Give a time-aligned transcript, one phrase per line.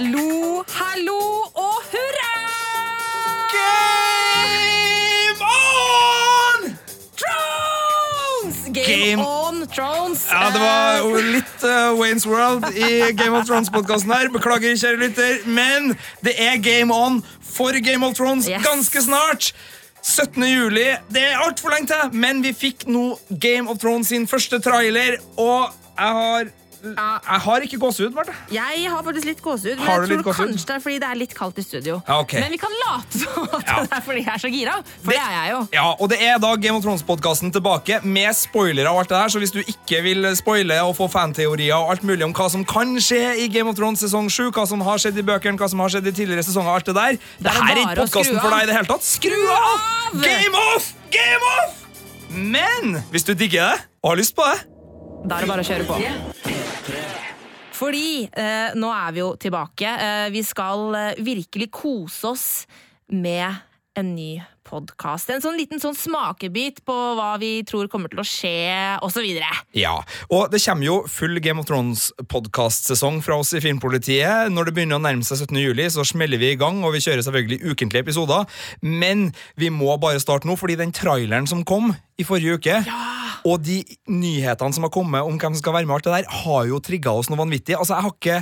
[0.00, 1.14] Hallo, hallo
[1.60, 2.28] og hurra!
[3.52, 6.62] Game on!
[7.20, 8.62] Thrones!
[8.72, 10.22] Game, Game- on Thrones.
[10.32, 14.30] Ja, det var litt uh, Waynes World i Game of Thrones-podkasten her.
[14.32, 15.92] Beklager, kjære lytter, men
[16.24, 18.64] det er game on for Game of Thrones Yes.
[18.64, 19.50] ganske snart.
[20.00, 20.46] 17.
[20.48, 20.86] juli.
[21.12, 25.20] Det er altfor lenge til, men vi fikk nå Game of Thrones sin første trailer,
[25.36, 25.68] og
[26.00, 26.48] jeg har
[26.82, 28.34] Jeg har ikke gåsehud, Marte.
[28.52, 31.08] Jeg har faktisk litt gåsehud, men Har du jeg tror kanskje det er fordi det
[31.10, 31.98] er litt kaldt i studio.
[32.08, 32.40] Ja, okay.
[32.40, 33.76] Men vi kan late som at Ja.
[33.84, 35.60] det er fordi jeg er så gira, for det, er jeg jo.
[35.76, 39.28] Ja, og det er da Game of Thrones-podkasten tilbake med spoilere og alt det der,
[39.28, 42.64] så hvis du ikke vil spoile og få fanteorier og alt mulig om hva som
[42.64, 45.68] kan skje i Game of Thrones sesong 7, hva som har skjedd i bøkene, hva
[45.68, 48.40] som har skjedd i tidligere sesonger, alt det der, det, er her er ikke podkasten
[48.40, 49.04] for deg i det hele tatt.
[49.04, 50.18] Skru av!
[50.24, 50.92] Game off!
[51.12, 51.76] Game off!
[52.30, 54.69] Men hvis du digger det og har lyst på det
[55.24, 55.96] Da er det bare å kjøre på.
[57.80, 59.88] Fordi eh, nå er vi jo tilbake.
[59.88, 62.46] Eh, vi skal eh, virkelig kose oss
[63.08, 63.60] med
[63.98, 64.34] en ny
[64.70, 65.30] podkast.
[65.32, 68.52] En sånn liten sånn smakebit på hva vi tror kommer til å skje,
[69.04, 69.26] osv.
[69.76, 69.96] Ja,
[70.30, 74.52] og det kommer jo full Game of Thrones-podkastsesong fra oss i Filmpolitiet.
[74.54, 75.58] Når det begynner å nærme seg 17.
[75.64, 78.46] juli, så smeller vi i gang, og vi kjører selvfølgelig ukentlige episoder.
[78.86, 82.80] Men vi må bare starte nå, fordi den traileren som kom i forrige uke,
[83.48, 86.34] og de nyhetene som har kommet om hvem som skal være med, alt det der,
[86.44, 87.76] har jo trigga oss noe vanvittig.
[87.78, 88.40] Altså, jeg har ikke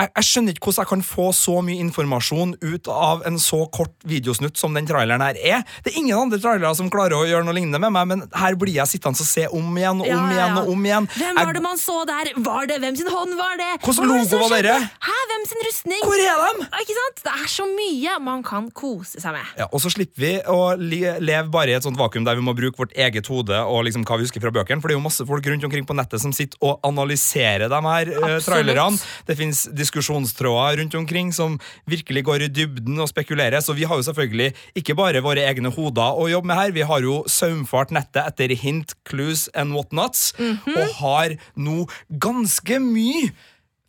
[0.00, 3.60] jeg, jeg skjønner ikke hvordan jeg kan få så mye informasjon ut av en så
[3.72, 5.64] kort videosnutt som den traileren her er.
[5.84, 8.56] Det er ingen andre trailere som klarer å gjøre noe lignende med meg, men her
[8.60, 11.08] blir jeg sittende og se om igjen og om Ja, ja, igjen og om igjen.
[11.16, 12.32] Hvem var det man så der?
[12.50, 13.70] Var det, Hvem sin hånd var det?
[13.84, 14.76] Hvordan logo var dere?
[15.08, 16.04] Hæ, hvem sin rustning?
[16.06, 16.68] Hvor er de?
[16.84, 17.24] Ikke sant?
[17.26, 19.52] Det er så mye man kan kose seg med.
[19.60, 22.54] Ja, og så slipper vi å leve bare i et sånt vakuum der vi må
[22.56, 25.04] bruke vårt eget hode og liksom hva vi husker fra bøkene, for det er jo
[25.04, 29.00] masse folk rundt omkring på nettet som sitter og analyserer de her uh, trailerne.
[29.28, 31.58] Det fins diskusjonstråder rundt omkring som
[31.90, 35.70] virkelig går i dybden og spekulerer, så vi har jo selvfølgelig ikke bare våre egne
[35.74, 40.32] hoder å jobbe med her, vi har jo saumfart nettet etter hint, clues and whatnots,
[40.38, 40.76] Mhm.
[40.76, 43.30] og har nå ganske mye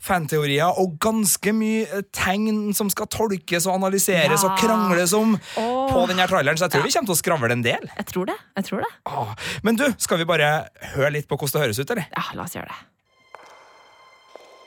[0.01, 4.49] fanteorier og ganske mye eh, tegn som skal tolkes og analyseres Ja.
[4.49, 5.91] og krangles om oh.
[5.93, 7.85] på denne traileren, så jeg tror vi kommer til å skravle en del.
[7.97, 8.37] Jeg tror det.
[8.57, 8.89] jeg tror det.
[9.05, 9.35] Åh.
[9.63, 12.07] Men du, skal vi bare høre litt på hvordan det høres ut, eller?
[12.17, 12.79] Ja, La oss gjøre det.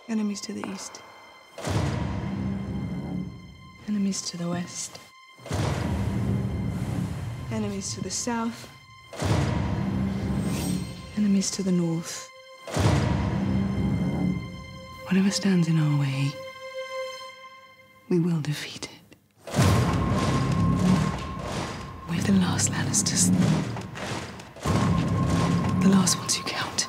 [0.06, 1.00] Enemies to the east.
[3.88, 4.98] Enemies to the west.
[7.52, 8.68] Enemies to the south.
[11.16, 12.28] Enemies to the north.
[15.06, 16.32] Whatever stands in our way,
[18.08, 19.16] we will defeat it.
[22.10, 23.30] We're the last Lannisters.
[25.82, 26.88] The last ones who count.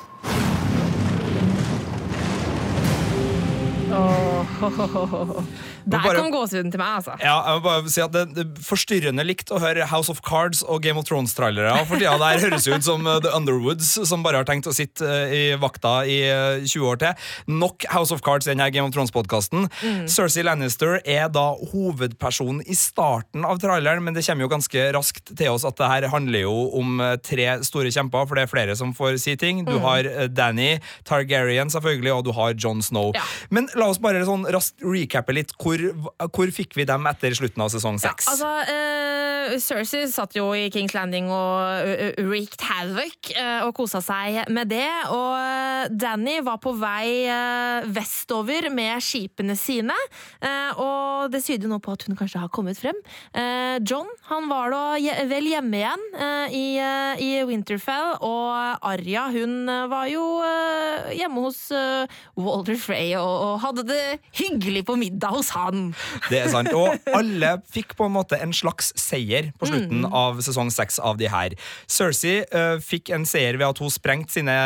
[3.92, 4.35] Oh.
[5.86, 7.14] Der bare- kom gåsehuden til meg, altså.
[7.22, 10.18] Ja, jeg må bare si at det, det er Forstyrrende likt å høre House of
[10.26, 11.76] Cards og Game of Thrones-trailere.
[11.86, 15.06] For tida der høres ut som uh, The Underwoods, som bare har tenkt å sitte
[15.06, 17.28] uh, i vakta i uh, 20 år til.
[17.62, 19.68] Nok House of Cards i denne Game of Thrones-podkasten.
[20.10, 25.36] Cersei Lannister er da hovedpersonen i starten av traileren, men det kommer jo ganske raskt
[25.38, 28.74] til oss at det her handler jo om tre store kjemper, for det er flere
[28.78, 29.62] som får si ting.
[29.68, 33.14] Du har uh, Danny Targaryen, selvfølgelig, og du har Jon Snow.
[33.14, 33.22] Ja.
[33.54, 35.54] Men la oss bare sånn raskt recappe litt.
[35.56, 35.80] Hvor,
[36.28, 40.66] hvor fikk vi dem etter slutten av sesong Ja, altså, uh, Cersei satt jo i
[40.74, 44.90] Kings Landing og uh, wreaked havoc uh, og kosa seg med det.
[45.14, 49.94] Og eh, Danny var på vei uh, vestover med skipene sine,
[50.42, 52.96] eh, og det syder nå på at hun kanskje har kommet frem.
[53.36, 54.82] Eh, John han var da
[55.30, 61.12] vel hjemme igjen eh, i, eh, i Winterfell, og Arya hun eh, var jo eh,
[61.20, 61.62] hjemme hos
[62.38, 64.02] Walder Frey og, og hadde det
[64.36, 65.90] hyggelig på middag hos han.
[66.30, 66.72] Det er sant.
[66.76, 71.18] Og alle fikk på en måte en slags seier på slutten av sesong seks av
[71.20, 71.56] de her.
[71.90, 74.56] Cersei uh, fikk en seier ved at hun sprengte sine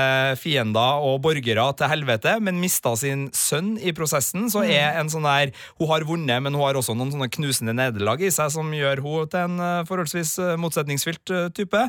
[0.41, 4.49] fiender og borgere til helvete, men mista sin sønn i prosessen.
[4.53, 7.75] Så er en sånn der Hun har vunnet, men hun har også noen sånne knusende
[7.77, 11.81] nederlag i seg som gjør hun til en uh, forholdsvis uh, motsetningsfylt type.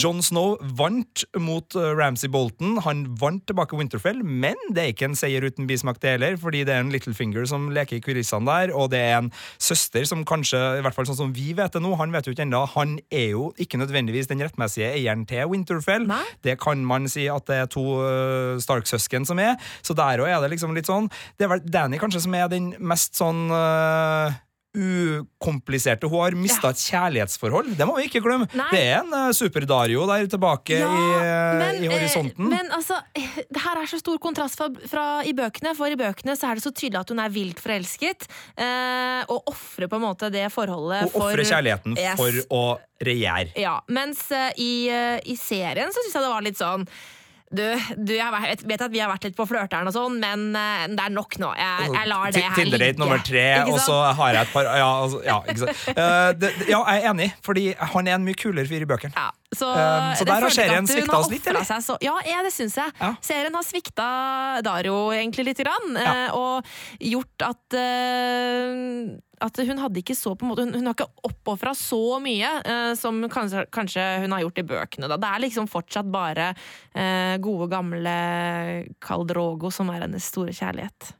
[0.00, 2.78] Jon Snow vant mot Ramsay Bolton.
[2.86, 6.64] Han vant tilbake Winterfell, men det er ikke en seier uten bismak, det heller, fordi
[6.66, 10.24] det er en Littlefinger som leker i kulissene der, og det er en søster som
[10.24, 12.64] kanskje, i hvert fall sånn som vi vet det nå, han vet jo ikke ennå,
[12.74, 16.06] han er jo ikke nødvendigvis den rettmessige eieren til Winterfell.
[16.08, 16.22] Nei.
[16.44, 20.30] Det kan man si at det er to uh, Stark-søsken som er, så der òg
[20.30, 23.48] er det liksom litt sånn Det er vel Danny kanskje som er den mest sånn
[23.50, 24.36] uh,
[24.78, 26.08] ukompliserte.
[26.08, 27.72] Hun har mista et kjærlighetsforhold.
[27.78, 28.48] Det må vi ikke glemme.
[28.56, 28.68] Nei.
[28.72, 32.48] Det er en uh, Super-Dario der tilbake i, eh, men, i eh, horisonten.
[32.52, 36.36] men altså, det her er så stor kontrast fra, fra i bøkene, for i bøkene
[36.38, 40.06] så er det så tydelig at hun er vilt forelsket, eh, og ofrer på en
[40.06, 42.18] måte det forholdet Hun ofrer kjærligheten Yes.
[42.18, 42.64] for å
[43.02, 43.50] regjere.
[43.58, 46.86] Ja, mens uh, i, i serien så syns jeg det var litt sånn
[47.50, 47.62] du,
[47.96, 48.28] du, jeg
[48.68, 51.38] vet- at vi har vært litt på flørteren og sånn, men eh, det er nok
[51.40, 51.52] nå.
[51.56, 52.58] Jeg, jeg lar det her ligge.
[52.62, 55.38] Tinder-date nummer tre, og så har jeg et par Ja, altså, ja.
[55.48, 59.14] Eh, det, ja jeg er enig, fordi han er en mye kulere fyr i bøkene.
[59.16, 61.64] Ja, så, Um, så der har serien svikta oss litt, eller?
[61.64, 62.92] Så, ja, ja, det syns jeg.
[63.00, 63.14] Ja.
[63.24, 64.08] Serien har svikta
[64.66, 66.12] Dario egentlig lite grann, Ja.
[66.26, 66.68] eh, og
[67.00, 71.06] gjort at uh, at hun hadde ikke så på en måte Hun, hun har ikke
[71.28, 75.10] oppofra så mye eh, som kanskje, kanskje hun har gjort i bøkene.
[75.10, 75.18] Da.
[75.20, 76.48] Det er liksom fortsatt bare
[76.94, 78.16] eh, gode, gamle
[79.04, 81.12] Khal Drogo som er hennes store kjærlighet.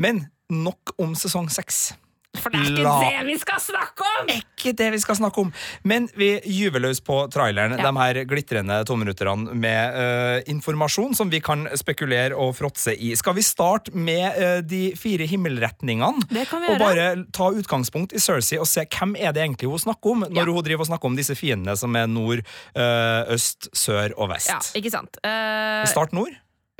[0.00, 1.92] Men nok om sesong seks.
[2.40, 4.30] For det er ikke La- det vi skal snakke om!
[4.32, 5.50] Ikke det vi skal snakke om.
[5.84, 7.90] Men vi gyver løs på traileren, Ja.
[7.90, 13.12] de her glitrende tominutterne med uh, informasjon som vi kan spekulere og fråtse i.
[13.20, 16.24] Skal vi starte med uh, de fire himmelretningene?
[16.32, 19.68] Det kan vi og bare ta utgangspunkt i Cersei og se hvem er det egentlig
[19.68, 20.48] hun snakker om, når Ja.
[20.56, 22.40] hun driver og snakker om disse fiendene som er nord,
[22.74, 24.48] uh, øst, sør og vest.
[24.48, 25.20] Ja, ikke sant.
[25.20, 26.32] Uh, Start nord.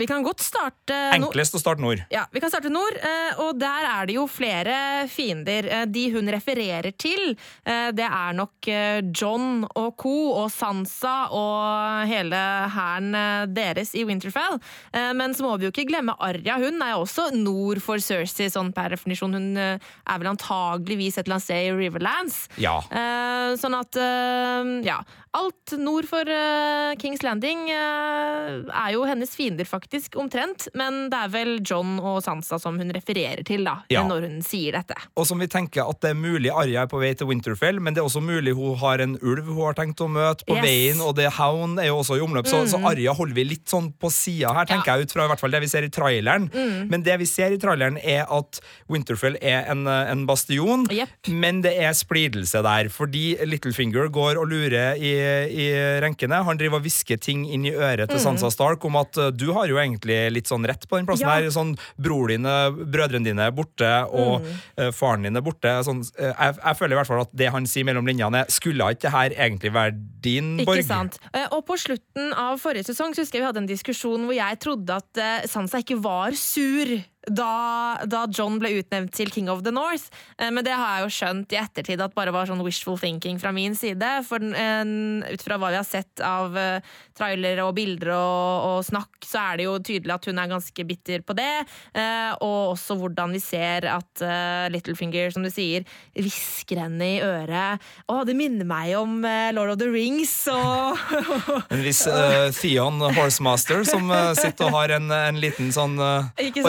[0.03, 1.29] Vi kan godt starte nå.
[1.31, 2.03] Enklest å starte nord.
[2.11, 5.69] Ja, Vi kan starte nord, eh, og der er det jo flere fiender.
[5.71, 10.15] Eh, De hun refererer til, eh, det er nok eh, John og co.
[10.43, 12.41] og Sansa og hele
[12.75, 14.59] hæren eh, deres i Winterfell.
[14.93, 16.59] Eh, Men så må vi jo ikke glemme Arya.
[16.59, 19.33] Hun er jo også nord for Cersei, sånn per definisjon.
[19.39, 19.79] Hun eh,
[20.09, 22.41] er vel antageligvis et eller annet sted i Riverlands.
[22.59, 22.79] Ja.
[22.91, 24.99] Eh, sånn at eh, ja.
[25.33, 30.67] Alt nord for uh, Kings Landing uh, er jo hennes fiender, faktisk, omtrent.
[30.77, 34.03] Men det er vel John og Sansa som hun refererer til, da, Ja.
[34.05, 34.97] når hun sier dette.
[35.17, 37.97] Og som vi tenker at det er mulig Arja er på vei til Winterfell, men
[37.97, 40.61] det er også mulig hun har en ulv hun har tenkt å møte på Yes.
[40.61, 40.67] Mm.
[40.69, 43.65] veien, og det Hound er jo også i omløp, så, så Arja holder vi litt
[43.73, 45.91] sånn på sida her, tenker jeg, ut fra i hvert fall det vi ser i
[45.93, 46.51] traileren.
[46.53, 46.91] Mm.
[46.93, 48.61] Men det vi ser i traileren, er at
[48.93, 51.09] Winterfell er en, eh, en bastion, yep.
[51.33, 55.15] men det er splidelse der, fordi Littlefinger går og lurer i,
[55.49, 55.67] i
[56.05, 56.43] renkene.
[56.47, 59.53] Han driver og hvisker ting inn i øret til Sansa Stark om at eh, du
[59.57, 61.31] har jo egentlig litt sånn rett på den plassen Mm.
[61.31, 61.35] Ja.
[61.43, 61.51] her.
[61.55, 62.55] Sånn bror dine,
[62.93, 64.93] brødrene dine er borte, og Mm.
[64.93, 65.73] faren din er borte.
[65.87, 68.91] Sånn, eh, jeg, jeg føler i hvert fall at det han sier mellom linjene, Skulle
[68.95, 70.79] ikke det her egentlig være din borg?
[70.79, 71.19] Ikke sant?
[71.53, 74.59] Og på slutten av forrige sesong så husker jeg vi hadde en diskusjon hvor jeg
[74.61, 79.71] trodde at Sansa ikke var sur da, da John ble utnevnt til King of the
[79.75, 80.09] North.
[80.39, 83.39] Eh, Men det har jeg jo skjønt i ettertid at bare var sånn wishful thinking
[83.39, 84.25] fra min side.
[84.27, 86.81] For en- ut fra hva vi har sett av eh,
[87.19, 90.87] trailere og bilder og, og snakk, så er det jo tydelig at hun er ganske
[90.89, 91.51] bitter på det.
[91.95, 95.85] Eh, Og også hvordan vi ser at eh, Littlefinger, som du sier,
[96.17, 97.83] hvisker henne i øret.
[98.11, 100.99] Å, det minner meg om eh, Lord of the Rings og
[101.73, 106.29] En viss uh, Theon Horsemaster som eh, sitter og har en, en liten sånn uh,
[106.41, 106.65] Ikke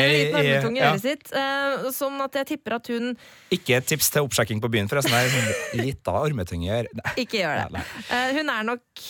[0.00, 0.34] sant?
[0.34, 1.30] En i, liten i i øret sitt.
[1.34, 3.14] Uh, sånn at jeg tipper at hun
[3.54, 5.14] Ikke et tips til oppsjekking på byen, forresten.
[5.14, 7.16] Sånn lita ormetunge i øret.
[7.20, 7.86] Ikke gjør det.
[8.10, 9.08] Eh, hun er nok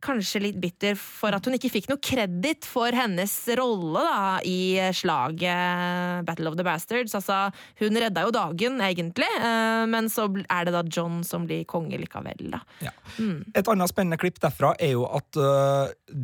[0.00, 4.80] kanskje litt bitter for at hun ikke fikk noe kreditt for hennes rolle da, i
[4.96, 7.12] slaget Battle of the Bastards.
[7.18, 7.50] Altså,
[7.82, 12.00] hun redda jo dagen, egentlig, eh, men så er det da John som blir konge
[12.00, 12.48] likevel.
[12.54, 12.62] Da.
[12.86, 12.94] Ja.
[13.20, 15.36] Et annet spennende klipp derfra er jo at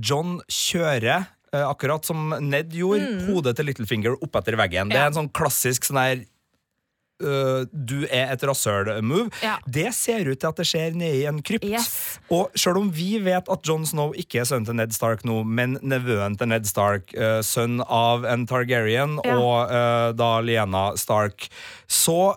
[0.01, 4.89] John kjører akkurat som Ned gjorde, hodet til Littlefinger opp etter veggen.
[4.91, 5.03] Det Mm.
[5.03, 6.25] Er en sånn klassisk sånn her
[7.23, 9.31] øh, du er et rasshøl-move.
[9.43, 9.57] Ja.
[9.67, 11.65] Det ser ut til at det skjer nede i en krypt.
[11.67, 12.19] Yes.
[12.33, 15.43] Og selv om vi vet at Jon Snow ikke er sønnen til Ned Stark nå,
[15.45, 19.37] men nevøen til Ned Stark, uh, sønn av en Targaryen Ja.
[19.39, 21.49] og uh, da Liena Stark,
[21.87, 22.35] så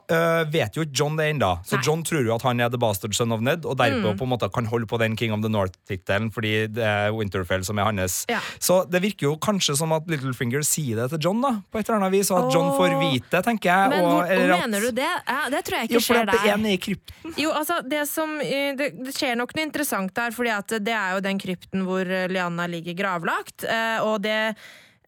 [0.53, 1.47] vet jo ikke John det ennå.
[1.65, 1.83] Så Nei.
[1.87, 4.29] John tror jo at han er the bastard son of Ned, og derpå på en
[4.29, 7.89] måte kan holde på den King of the North-tittelen, fordi det er Winterfell som er
[7.89, 8.19] hans.
[8.29, 8.39] Ja.
[8.61, 11.89] Så det virker jo kanskje som at Littlefinger sier det til John, da, på et
[11.89, 13.89] eller annet vis, og at John får vite det, tenker jeg.
[13.95, 15.09] Men og, hvor, mener du det?
[15.27, 16.53] Ja, det tror jeg ikke Jo, for skjer at det der.
[16.53, 17.33] er nede i krypten.
[17.41, 20.53] Jo, altså, det, som, eh, det, det skjer nok noe interessant der, fordi
[20.85, 23.65] det er jo den krypten hvor eh, Lianna ligger gravlagt.
[23.65, 24.37] eh, Og det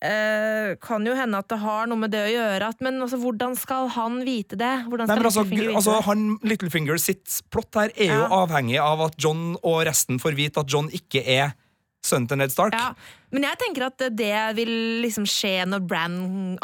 [0.01, 3.19] eh, kan jo hende at det har noe med det å gjøre, at, men altså,
[3.21, 4.71] hvordan skal han vite det?
[4.89, 6.05] Hvordan Nei, skal men altså, Littlefinger vite altså, det?
[6.09, 8.29] han, Littlefinger sitt plott her er jo Ja.
[8.43, 11.53] avhengig av at John og resten får vite at John ikke er
[12.01, 12.73] sønnen til Ned Stark.
[12.73, 12.95] Ja,
[13.29, 14.71] men jeg tenker at det vil
[15.03, 16.15] liksom skje når Bran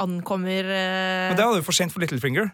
[0.01, 0.65] ankommer.
[0.65, 2.49] Men det er jo for sent for Littlefinger.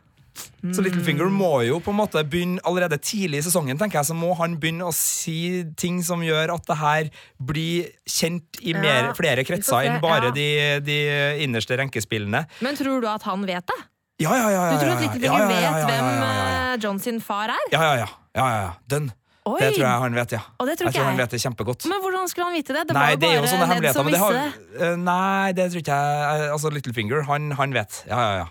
[0.74, 4.16] Så Littlefinger må jo på en måte begynne allerede tidlig i sesongen tenker jeg, så
[4.18, 9.10] må han begynne å si ting som gjør at det her blir kjent i mer,
[9.10, 10.36] Ja, flere kretser enn bare ja.
[10.38, 10.48] de,
[10.88, 11.00] de
[11.44, 12.46] innerste renkespillene.
[12.64, 13.80] Men tror du at han vet det?
[14.24, 14.62] Ja, ja, ja.
[14.70, 15.04] ja, Du tror at.
[15.04, 17.68] Littlefinger vet hvem eh, John sin far er?
[17.74, 18.08] Ja, ja, ja.
[18.38, 18.72] ja, ja, ja.
[18.88, 19.12] Dønn.
[19.44, 19.58] Oi!
[19.60, 20.40] Det tror jeg han vet, ja.
[20.64, 21.86] Og det tror jeg tror han vet det kjempegodt.
[21.92, 22.84] Men hvordan skulle han vite det?
[22.88, 24.22] Det Nei, var jo det er jo sånne hemmeligheter.
[24.22, 24.38] har.
[24.80, 26.46] Eh, nei, det tror ikke jeg.
[26.56, 27.98] Altså, Littlefinger, han, han vet.
[28.08, 28.48] Ja, ja, ja.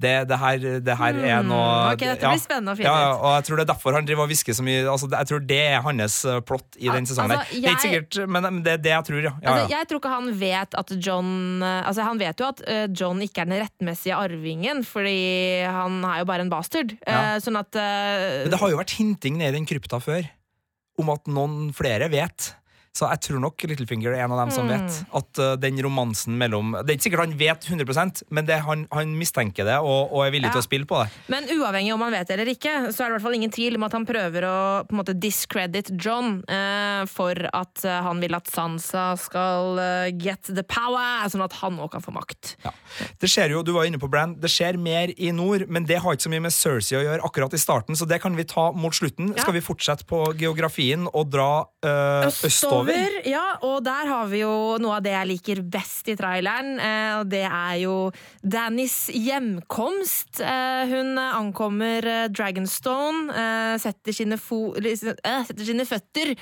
[0.00, 2.30] Det, det, her, det her er Hmm, noe ok, dette ja.
[2.32, 3.20] blir spennende å finne ja, ut.
[3.20, 4.80] Og jeg tror det er derfor han driver og hvisker så mye.
[4.88, 7.34] Altså, jeg tror det er hans eh, plott i den sesongen.
[7.36, 9.34] altså, jeg, Det er ikke sikkert, men det er det jeg tror, ja.
[9.44, 11.30] Altså, jeg tror ikke han vet at John
[11.66, 15.18] eh, Altså Han vet jo at eh, John ikke er den rettmessige arvingen, fordi
[15.68, 16.96] han er jo bare en bastard.
[17.44, 20.24] Sånn at Men det har jo vært hinting ned i den krypta før
[21.00, 22.50] om at noen flere vet.
[22.96, 24.82] Så jeg tror nok Littlefinger er en av dem som Hmm.
[24.86, 28.56] vet at uh, den romansen mellom Det er ikke sikkert han vet 100% men det,
[28.66, 30.56] han, han mistenker det og, og er villig Ja.
[30.56, 31.08] til å spille på det.
[31.30, 33.54] Men uavhengig om han vet det eller ikke, så er det i hvert fall ingen
[33.54, 34.56] tvil om at han prøver å
[34.88, 39.78] på en måte discredit John uh, for at uh, han vil at Sansa skal
[40.18, 42.56] get the power, sånn at han òg kan få makt.
[42.66, 42.72] Ja.
[43.22, 46.00] Det skjer jo, du var inne på Brand, det skjer mer i nord, men det
[46.02, 48.44] har ikke så mye med Cersei å gjøre akkurat i starten, så det kan vi
[48.50, 49.32] ta mot slutten.
[49.36, 49.44] Ja.
[49.46, 51.50] Skal vi fortsette på geografien og dra
[51.86, 52.26] uh,
[52.80, 53.16] østover?
[53.28, 56.78] Ja, og der har vi jo noe av det jeg liker best i traileren.
[56.80, 57.96] Eh, og det er jo
[58.42, 60.40] Dannys hjemkomst.
[60.44, 63.34] Eh, hun ankommer eh, Dragonstone,
[63.80, 66.32] setter, sine setter sine føtter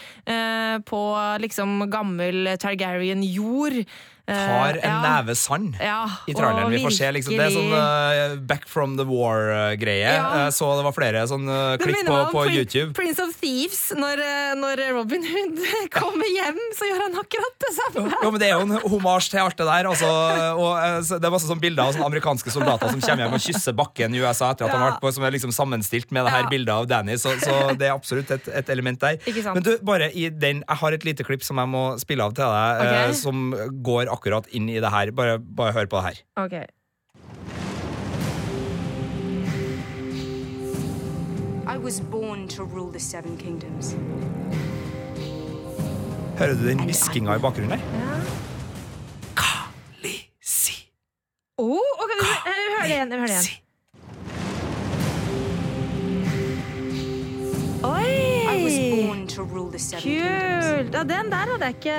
[0.88, 1.00] på
[1.42, 3.83] liksom gammel Targaryen-jord.
[4.28, 4.97] Eh, Tar en ja.
[5.00, 5.76] neve sand.
[5.80, 6.70] Ja, i traileren.
[6.70, 10.04] Vi får se liksom, Det er sånn eh, Back from the war-greie.
[10.04, 10.26] Ja.
[10.44, 12.92] Eh, så det var flere sånne uh, klipp på, på Prin- YouTube.
[12.99, 13.80] Prince of Thieves.
[13.97, 15.62] Når, eh, når Robin Hood
[15.97, 18.04] kommer hjem, så gjør han akkurat det samme.
[18.20, 19.88] Jo, men Det er jo en homasj til alt det der.
[19.94, 20.11] Altså,
[20.61, 23.44] og, eh, det er masse sånne bilder av sånne amerikanske soldater som kommer hjem og
[23.49, 26.28] kysser bakken i USA etter at han har vært på, som er liksom sammenstilt med
[26.28, 27.16] det her bildet av Danny.
[27.16, 29.16] Så, så det er absolutt et, et element der.
[29.54, 32.37] Men du, bare i den Jeg har et lite klipp som jeg må spille av
[32.37, 33.08] til deg, okay.
[33.08, 33.18] Ok.
[33.25, 33.42] som
[33.88, 34.17] går akkurat
[34.52, 35.10] inn i det her.
[35.10, 36.14] Bare, bare hør på det her.
[36.37, 36.52] Ok.
[41.68, 43.94] I was born to rule the Seven Kingdoms.
[46.38, 47.80] Hører du den hviskinga i bakgrunnen der?
[49.37, 50.92] Khaleesi.
[51.58, 53.12] Oh, ok, hør vi, vi det igjen.
[53.12, 53.64] Hør det igjen.
[57.84, 58.27] I
[59.38, 60.95] Kult!
[60.95, 61.99] Ja, den der hadde jeg ikke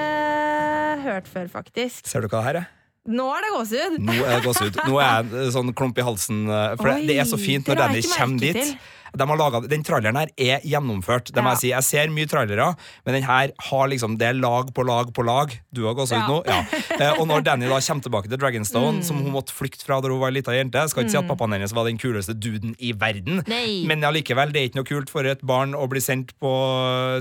[1.06, 2.08] hørt før, faktisk.
[2.08, 2.79] Ser du hva her er?
[3.10, 3.98] Nå er det gåsehud!
[4.06, 4.80] Nå er det gåsehud.
[4.86, 6.46] Nå er jeg eh, sånn klump i halsen.
[6.48, 8.56] eh, For Oi, det, er så fint når Danny kommer dit.
[8.62, 8.78] til.
[9.18, 11.32] De har laget, den traileren her er gjennomført.
[11.34, 12.68] Det må Jeg si Jeg ser mye trailere,
[13.08, 15.56] men den her har liksom Det lag på lag på lag.
[15.74, 16.28] Du har gåsehud Ja.
[16.30, 16.44] nå?
[16.46, 16.60] Ja.
[17.00, 19.04] Eh, Og når Danny da kommer tilbake til Dragonstone, Mm.
[19.04, 21.28] som hun måtte flykte fra da hun var ei lita jente Skal ikke si at
[21.28, 23.82] pappaen hennes var den kuleste duden i verden, Nei.
[23.88, 26.54] men allikevel, det er ikke noe kult for et barn å bli sendt, på,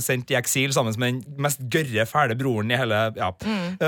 [0.03, 3.31] sendt i eksil sammen med den mest gørre, fæle broren i hele ja.
[3.41, 3.79] Mm.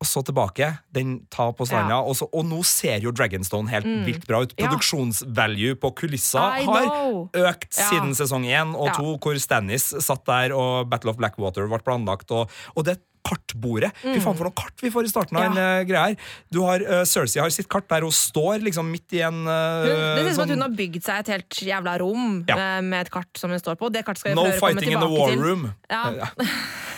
[0.00, 0.78] Og så tilbake.
[0.96, 1.98] Den tar på stranda.
[1.98, 2.00] Ja.
[2.08, 4.54] Og, så, og nå ser jo Dragonstone helt vilt bra ut.
[4.56, 7.28] Produksjonsvalue på kulisser I har know.
[7.36, 7.90] økt Ja.
[7.90, 8.94] siden sesong én og Ja.
[8.96, 12.30] to, hvor Stannis satt der og Battle of Blackwater ble planlagt.
[12.32, 15.54] Og, og det kartbordet Fy faen, for noe kart vi får i starten av Mm.
[15.54, 15.60] Ja.
[15.60, 16.16] en uh, greie her.
[16.50, 19.84] Du har, uh, Cersei har sitt kart der hun står liksom midt i en uh,
[19.84, 22.44] Hun, det ser ut som at sånn- hun har bygd seg et helt jævla rom
[22.48, 22.56] Ja.
[22.56, 23.92] eh, med et kart som hun står på.
[23.92, 25.42] Det kartet skal vi No prøve å komme fighting in the tilbake war til.
[25.44, 25.74] room.
[25.90, 26.26] Ja.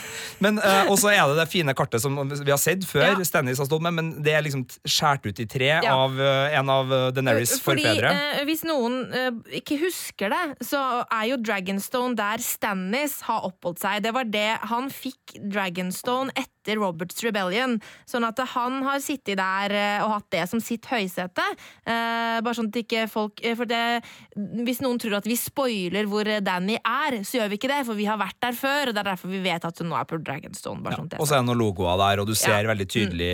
[0.43, 3.27] Men uh, også er det det fine kartet som vi har sett før, Ja.
[3.27, 5.93] Stannis har stått med, men det er liksom skåret ut i tre Ja.
[5.95, 8.11] av uh, en av Deneris Daenerys Fordi, forfedre.
[8.13, 13.83] Uh, hvis noen eh, ikke husker det, så er jo Dragonstone der Stannis har oppholdt
[13.83, 14.03] seg.
[14.05, 17.75] Det var det han fikk Dragonstone etter Roberts Rebellion.
[18.09, 21.43] Sånn at han har sittet der eh, og hatt det som sitt høysete.
[21.85, 24.01] Eh, bare sånn at ikke folk eh, For det,
[24.65, 27.99] hvis noen tror at vi spoiler hvor Danny er, så gjør vi ikke det, for
[27.99, 30.07] vi har vært der før, og det er derfor vi vet at hun nå er
[30.09, 30.81] på Dragonstone.
[30.83, 32.61] Bare sånn at det Og så er det noen logoer der, og du ser Ja.
[32.63, 32.69] Mm.
[32.73, 33.31] veldig tydelig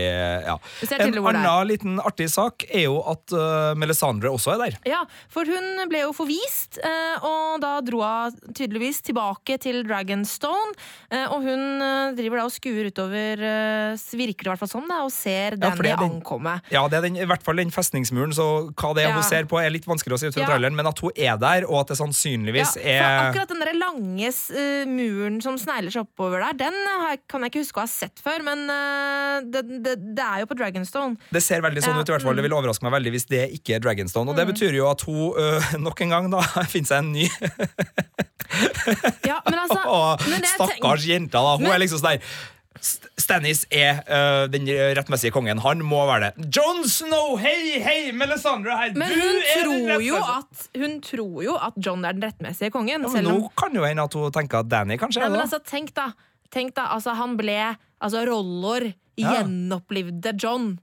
[0.50, 0.55] ja.
[0.89, 4.77] En annen liten artig sak er jo at uh, Melisandre også er der.
[4.89, 10.74] Ja, for hun ble jo forvist, uh, og da dro hun tydeligvis tilbake til Dragonstone.
[11.13, 11.83] uh, Og hun
[12.17, 15.58] driver da og skuer utover, eh, virker det i hvert fall sånn, da, og ser
[15.60, 16.62] Ja, de den- ankomme.
[16.72, 19.14] Ja, det er den, i hvert fall den festningsmuren, så hva det er Ja.
[19.16, 20.50] hun ser på, er litt vanskelig å si ut fra Ja.
[20.54, 23.74] traileren, men at hun er der, og at det sannsynligvis Ja, er akkurat den der
[23.74, 27.86] lange uh, muren som snegler seg oppover der, den har kan jeg ikke huske å
[27.86, 31.18] ha sett før, men uh, det, det, det er jo på Dragonstone.
[31.32, 32.36] Det ser veldig sånn ut, i hvert fall.
[32.36, 34.30] Det vil overraske meg veldig hvis det ikke er Dragonstone.
[34.30, 36.42] Og det betyr jo at hun uh, nok en gang da
[36.74, 37.28] finner seg en ny
[39.26, 39.84] Ja, men altså
[40.32, 41.56] men Stakkars jenta, da.
[41.58, 42.24] Hun Men- er liksom sånn der
[43.19, 44.67] Stannis er uh, den
[44.98, 45.59] rettmessige kongen.
[45.63, 46.50] Han må være det.
[46.55, 47.98] John Snow, hei, hei!
[48.15, 48.93] Melisandre her.
[48.98, 49.41] Men du hun
[49.89, 52.95] tror, jo at, hun tror jo at John er den rettmessige kongen.
[52.95, 55.33] ja, men selv om Nå kan jo hende at hun tenker at Danny kanskje er
[55.33, 55.43] det.
[55.43, 56.12] altså, tenk da,
[56.53, 57.57] tenk da altså, Han ble
[58.00, 59.41] altså, Rollor Ja.
[59.41, 60.77] gjenopplivde John.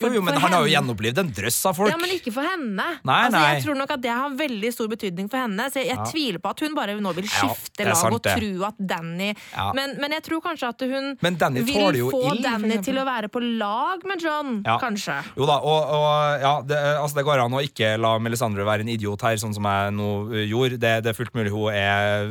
[0.00, 0.74] Jo, jo, men han han har jo henne.
[0.78, 1.90] gjenopplivd en drøss av folk.
[1.90, 2.84] Ja, men ikke for henne.
[3.02, 3.54] Nei, altså, nei.
[3.56, 5.64] Jeg tror nok at det har veldig stor betydning for henne.
[5.72, 6.04] Så jeg, jeg Ja.
[6.06, 9.34] tviler på at hun bare nå vil skifte er lag sant og tro at Danny
[9.56, 9.72] Ja.
[9.74, 13.26] men, men jeg tror kanskje at hun Danny vil få ild, Danny til å være
[13.28, 14.78] på lag med John, Ja.
[14.78, 15.18] kanskje.
[15.36, 18.86] Jo da, og, og ja, det, altså det går an å ikke la Melisandre være
[18.86, 20.78] en idiot her, sånn som jeg nå ø, gjorde.
[20.78, 22.30] Det, det er fullt mulig hun er,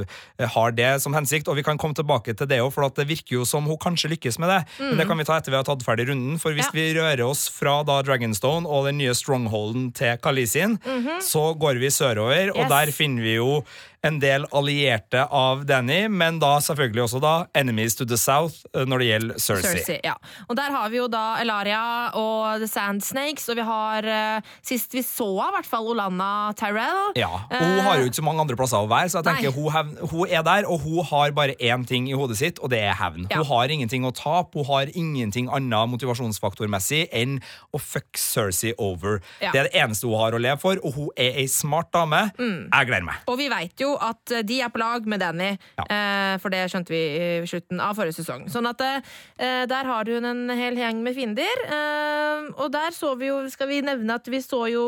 [0.00, 3.04] ø, har det som hensikt, og vi kan komme tilbake til det òg, for det
[3.06, 4.60] virker jo som hun kanskje lykkes med det.
[4.80, 6.72] Men det kan vi ta etter vi har tatt ferdig runden, for hvis Mm.
[6.72, 6.78] Ja.
[6.78, 10.78] vi rører oss fra da Dragonstone og den nye strongholden til Khaleesiin,
[11.22, 12.68] så går vi sørover, og Mhm.
[12.72, 13.64] Der finner vi jo
[14.06, 19.02] en del allierte av Danny, men da selvfølgelig også da enemies to the south når
[19.02, 19.76] det gjelder Cersei.
[19.78, 20.16] Cersei, ja.
[20.48, 21.82] Og der har vi jo da Elaria
[22.18, 25.86] og The Sand Snakes, og vi har eh, Sist vi så henne, i hvert fall
[25.92, 27.12] Olanna Tyrell.
[27.18, 29.52] Ja, og Hun har jo ikke så mange andre plasser å være, så jeg tenker
[29.52, 29.56] Eh.
[29.56, 32.70] Hun, hevn, hun er der, og hun har bare én ting i hodet sitt, og
[32.72, 33.26] det er hevn.
[33.30, 33.40] Ja.
[33.40, 37.38] Hun har ingenting å tape, hun har ingenting annet motivasjonsfaktormessig enn
[37.72, 39.20] å fuck Cersei over.
[39.42, 39.52] Ja.
[39.52, 42.24] Det er det eneste hun har å leve for, og hun er ei smart dame.
[42.38, 42.68] Mm.
[42.72, 43.22] Jeg gleder meg.
[43.28, 45.84] Og vi vet jo at eh, de er på lag med Danny, Ja.
[45.88, 47.02] eh, for det skjønte vi
[47.42, 48.46] i slutten av forrige sesong.
[48.52, 51.64] Sånn at eh, der har hun en hel gjeng med fiender.
[51.66, 54.84] Eh, og der så vi jo, skal vi nevne at vi så jo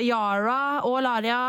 [0.00, 1.40] Yara og Laria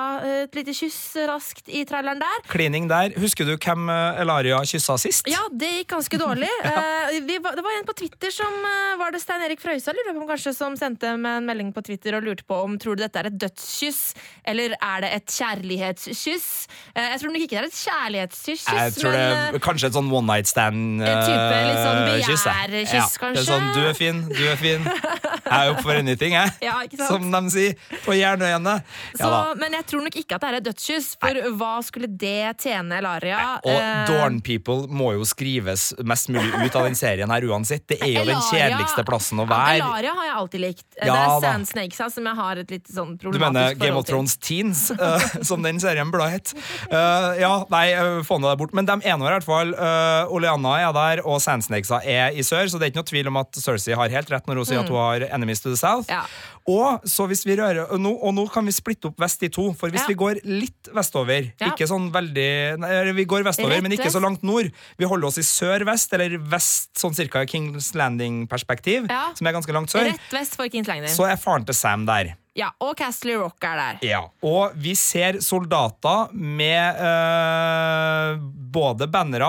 [0.43, 2.43] et lite kyss raskt i traileren der.
[2.51, 3.13] Klining der.
[3.21, 5.27] Husker du hvem Elaria kyssa sist?
[5.31, 6.49] Ja, det gikk ganske dårlig.
[6.71, 8.53] Eh, vi, det var en på Twitter som
[8.99, 11.81] Var det Stein Erik Frøysa lurer på om kanskje som sendte med en melding på
[11.85, 13.99] Twitter og lurte på om tror du dette er et dødskyss
[14.47, 16.47] eller er det et kjærlighetskyss.
[16.95, 19.87] Eh, jeg tror nok ikke det er et kjærlighetskyss, Jeg tror det men er kanskje
[19.91, 23.43] et sånn one night stand En type litt sånn eh, begjærkyss, ja, Det er kanskje?
[23.47, 24.83] sånn, du er fin, du er fin.
[24.85, 26.51] Jeg er opp for anything, jeg.
[26.67, 26.75] Ja.
[27.07, 28.75] Som de sier på Jernøyene.
[29.19, 29.29] Ja.
[29.59, 32.99] Men jeg tror nok ikke at det er et dødskyss, for hva skulle det tjene
[33.01, 33.39] Elaria?
[33.63, 37.85] Og uh, Dorn People må jo skrives mest mulig ut av den serien her uansett.
[37.91, 39.79] Det er jo den kjedeligste plassen å være.
[39.81, 40.85] Elaria har jeg alltid likt.
[40.97, 41.45] Eh, Ja, det er.
[41.47, 44.05] Sand Snakes som jeg har et litt sånn Du mener Game of.
[44.07, 46.53] Thrones Teens, uh, som den serien burde hett?
[46.91, 48.73] Eh, ja, nei, uh, få nå det bort.
[48.77, 52.43] Men de er nå i hvert fall uh, Oleana er der, og Sandsnakesa er i
[52.43, 54.65] sør, så det er ikke noe tvil om at Cersei har helt rett når hun
[54.69, 56.07] sier at hun har enemies to the south.
[56.09, 56.17] Mm.
[56.17, 56.25] Ja.
[56.71, 59.49] Og så hvis vi rører og nå, og nå kan vi splitte opp vest i
[59.49, 60.07] to, for hvis Ja.
[60.11, 61.51] vi går litt vestover.
[61.61, 64.15] Ikke sånn veldig nei, Vi går vestover, Rett men ikke vest.
[64.15, 64.69] så langt nord.
[64.97, 69.31] Vi holder oss i sør-vest, eller vest sånn cirka Kings Landing-perspektiv, Ja.
[69.33, 70.05] som er ganske langt sør.
[70.11, 71.09] Rett vest for Kings Landing.
[71.09, 72.35] Så er faren til Sam der.
[72.57, 73.99] Ja, og Castle Rock er der.
[74.03, 78.41] Ja, og vi ser soldater med øh,
[78.75, 79.47] både bannere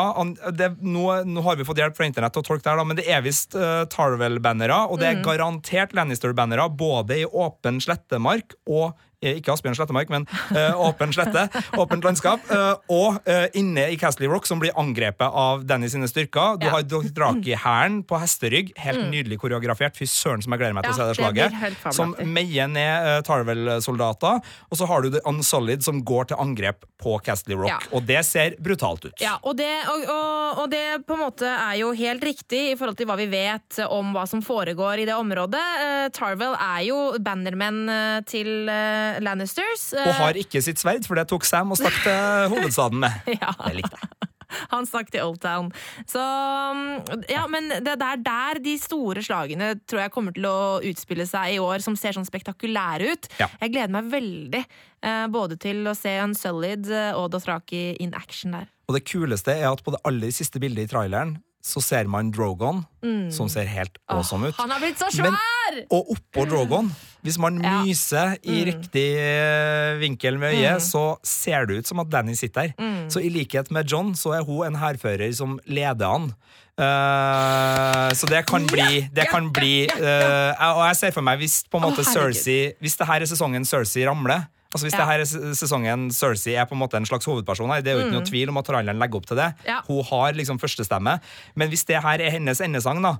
[0.54, 2.98] det, nå, nå har vi fått hjelp fra internett til å tolke det her, men
[2.98, 8.94] det er visst uh, Tarvel-bannere, og det er garantert Lannister-bannere både i åpen slettemark og
[9.22, 11.46] ikke Asbjørn Slettemark, men eh, åpen slette,
[11.78, 16.08] åpent landskap, eh, og eh, inne i Castley Rock, som blir angrepet av Danny sine
[16.10, 16.58] styrker.
[16.60, 16.72] Du Ja.
[16.76, 19.96] har Dothraki-hæren på hesterygg, helt nydelig koreografert.
[19.98, 21.52] Fy søren, som jeg gleder meg til å se det det slaget.
[21.52, 21.94] fabelaktig.
[21.96, 27.16] Som meier ned Tarvel-soldater, og så har du The Unsolid som går til angrep på
[27.24, 27.68] Castley Rock.
[27.72, 27.78] Ja.
[27.92, 29.14] Og det ser brutalt ut.
[29.20, 32.76] Ja, og det, og, og, og det på en måte er jo helt riktig i
[32.78, 35.62] forhold til hva vi vet om hva som foregår i det området.
[35.82, 39.92] Eh, Tarvel er jo bannermenn eh, til eh, Lannisters.
[39.92, 42.20] eh, Og har ikke sitt sverd, for det tok Sam og stakk til
[42.54, 43.32] hovedstaden med.
[43.36, 43.52] Ja.
[43.66, 44.28] Det likte jeg.
[44.72, 45.70] Han stakk til Old Town.
[46.08, 50.80] Så mm, ja, men det er der de store slagene tror jeg kommer til å
[50.84, 53.30] utspille seg i år, som ser sånn spektakulære ut.
[53.40, 53.48] Ja.
[53.62, 58.52] Jeg gleder meg veldig eh, både til å se en eh, og Dothraki in action
[58.58, 58.68] der.
[58.88, 62.32] Og det kuleste er at på det aller siste bildet i traileren så ser man
[62.34, 62.82] Drogon,
[63.30, 64.56] som ser helt awesome ut.
[64.56, 64.62] Mm.
[64.64, 65.78] Han har blitt så Men- svær!
[65.94, 66.90] Og oppå Drogon,
[67.22, 67.80] hvis man Ja.
[67.80, 67.86] Mm.
[67.86, 72.62] myser i riktig eh, vinkel med øyet, så ser det ut som at Danny sitter
[72.62, 72.74] der.
[72.78, 73.10] Mm.
[73.10, 76.32] Så i likhet med John, så er hun en hærfører som leder han.
[76.80, 81.58] Uh, så det kan bli, det kan bli uh, Og jeg ser for meg hvis
[81.68, 82.08] på en måte oh.
[82.08, 84.98] Cersei Hvis det her er sesongen Cersei ramler Altså Hvis Ja.
[85.04, 87.98] det her er sesongen Cersei er på en måte en slags hovedperson her, det er
[87.98, 89.50] jo ikke noe tvil om at traileren legger opp til det.
[89.58, 89.66] Mm.
[89.68, 89.80] Ja.
[89.86, 91.18] Hun har liksom førstestemme.
[91.54, 93.16] Men hvis det her er hennes endesang, da,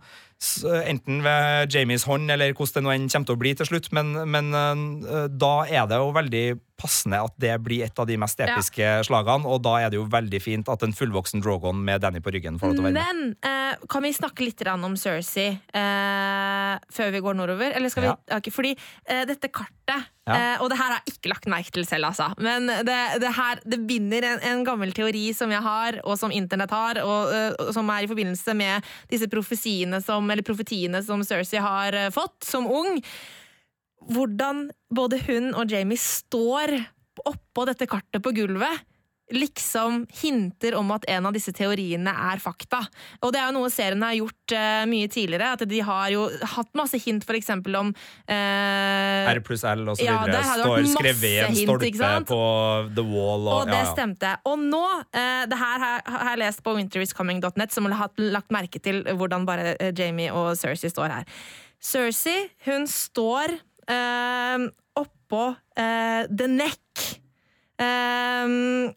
[0.90, 3.90] enten ved Jamies hånd eller hvordan det nå enn kommer til å bli til slutt,
[3.94, 6.44] men, men øh, da er det jo veldig
[6.83, 10.07] passende at det blir et av de mest episke slagene, og da er det jo
[10.11, 12.96] veldig fint at en fullvoksen Drogon med Danny på ryggen får lov til å være
[12.96, 13.20] med.
[13.20, 17.76] Men eh, kan vi snakke litt om Cersei eh, før vi går nordover?
[17.76, 18.38] Eller skal vi, Ja.
[18.40, 18.74] okay, fordi
[19.07, 20.35] eh, dette kartet Ja.
[20.55, 22.28] eh, Og det her har jeg ikke lagt merke til selv, altså.
[22.38, 26.35] Men det, det her det binder en, en gammel teori som jeg har, og som
[26.35, 31.03] internett har, og, eh, og som er i forbindelse med disse profesiene som, eller profetiene
[31.05, 33.01] som Cersei har eh, fått som ung.
[34.12, 36.75] Hvordan både hun og Jamie står
[37.29, 38.83] oppå dette kartet på gulvet.
[39.33, 42.83] Liksom hinter om at en av disse teoriene er fakta.
[43.23, 45.53] Og det er jo noe serien har gjort uh, mye tidligere.
[45.57, 50.07] At de har jo hatt masse hint eksempel om uh, R pluss L og så
[50.07, 52.42] Ja, videre står skrevet en stolpe hint, på
[52.92, 53.47] The Wall.
[53.47, 53.95] Og, Og det ja, ja.
[53.95, 54.35] stemte.
[54.51, 59.03] Og nå, uh, det her har jeg lest på winteriscoming.net, som har lagt merke til
[59.09, 61.42] hvordan bare Jamie og Cersei står her.
[61.83, 63.57] Cersei, hun står
[63.90, 64.68] uh,
[65.03, 67.21] oppå The Neck.
[67.83, 68.92] Um,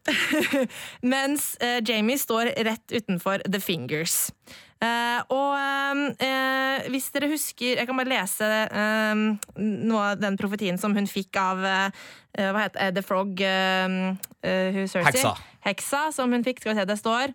[1.14, 4.30] mens uh, Jamie står rett utenfor The Fingers.
[4.76, 9.22] Uh, og eh, hvis dere husker Jeg kan bare lese um,
[9.56, 12.92] noe av den profetien som hun fikk av Hva heter?
[12.92, 13.40] The Frog.
[14.44, 15.32] Heksa.
[15.64, 16.60] Heksa som hun fikk.
[16.60, 17.32] Skal vi se, det står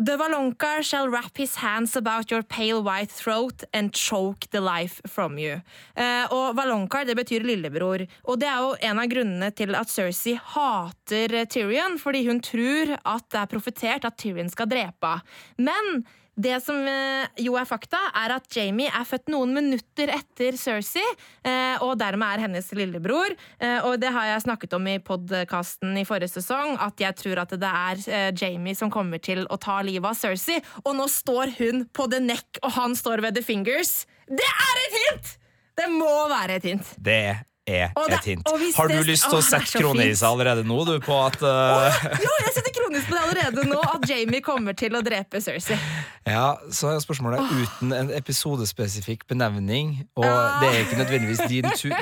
[0.00, 5.00] The Valonqar shall wrap his hands about your pale white throat and choke the life
[5.08, 5.60] from you.
[5.96, 8.04] Eh, og Valonqar det betyr lillebror.
[8.30, 12.38] Og det er jo en av grunnene til at Cersei hater eh, Tyrion, fordi hun
[12.38, 15.66] tror at det er profetert at Tyrion skal drepe henne.
[15.66, 16.04] Men
[16.38, 21.02] det som eh, jo er fakta, er at Jamie er født noen minutter etter Cersei,
[21.42, 23.34] eh, og dermed er hennes lillebror.
[23.58, 27.42] Eh, og det har jeg snakket om i podkasten i forrige sesong, at jeg tror
[27.42, 30.60] at det er Jamie som kommer til å ta livet av Cersei.
[30.84, 34.04] Og nå står hun på the neck, og han står ved the fingers.
[34.30, 35.36] Det er et hint!
[35.78, 36.94] Det må være et hint.
[36.98, 37.22] Det
[37.68, 38.48] er Og et hint.
[38.76, 42.00] Har du lyst til å sette så i seg allerede nå, du, på at uh,
[42.18, 45.76] Jo, jeg setter kronis på det allerede nå, at Jamie kommer til å drepe Cersei.
[46.28, 50.58] Ja, så er spørsmålet uten en episodespesifikk benevning, og Ah.
[50.60, 51.94] det er ikke nødvendigvis din tur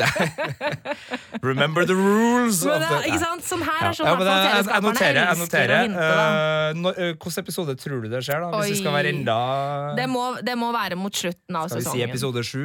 [1.47, 2.65] Remember the rules!
[2.65, 3.45] Men det, the- ikke sant?
[3.47, 5.21] Som her er sånn ja, i men hvert jeg, jeg noterer.
[5.31, 5.83] Jeg noterer.
[5.87, 6.27] hinte, da.
[6.27, 8.51] Eh, nå- eh, Hvilken episode tror du det skjer, da?
[8.59, 9.39] Hvis det skal være enda
[9.99, 12.65] Det må, det må være mot slutten av Skal vi si episode sju?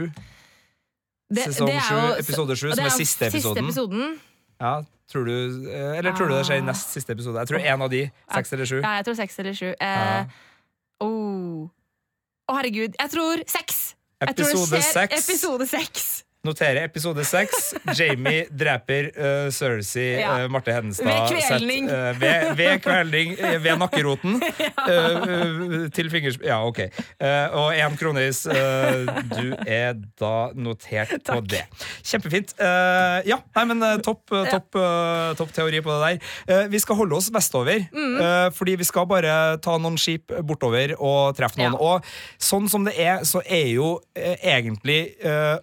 [1.32, 3.64] Det- sesong det er sju, jo- episode 7, som er siste episoden.
[3.66, 4.20] episoden.
[4.62, 4.74] Ja,
[5.12, 5.36] tror du,
[5.72, 7.40] eh, eller tror du det skjer i nest siste episode?
[7.42, 8.02] Jeg tror en av de.
[8.34, 8.82] Seks eller sju.
[8.82, 9.70] Ja, jeg tror seks eller sju.
[9.80, 10.26] Eh,
[11.02, 11.70] oh.
[12.50, 12.96] Å, herregud.
[13.00, 13.96] Jeg tror seks!
[14.22, 15.30] Jeg tror Episode seks.
[15.30, 16.24] Episode seks.
[16.42, 17.68] Notere episode seks.
[17.94, 20.40] Jamie dreper uh, Cersei, Ja.
[20.42, 21.86] uh, Marte Henstad Ved kvelning.
[21.86, 24.40] sett, eh, ved, ved kvelning ved nakkeroten.
[24.82, 26.40] Eh, til fingers...
[26.42, 26.80] Ja, OK.
[27.54, 28.40] Og én kronis.
[28.50, 31.62] du er da notert på det.
[32.08, 32.56] Kjempefint.
[32.58, 34.80] Ja, nei, men topp, topp,
[35.38, 36.10] topp teori på det
[36.48, 36.66] der.
[36.74, 38.50] Vi skal holde oss vestover, Mm.
[38.58, 41.78] fordi vi skal bare ta noen skip bortover og treffe noen.
[41.78, 41.94] Ja.
[42.00, 42.10] Og
[42.42, 45.60] sånn som det er, så er jo eh, egentlig eh,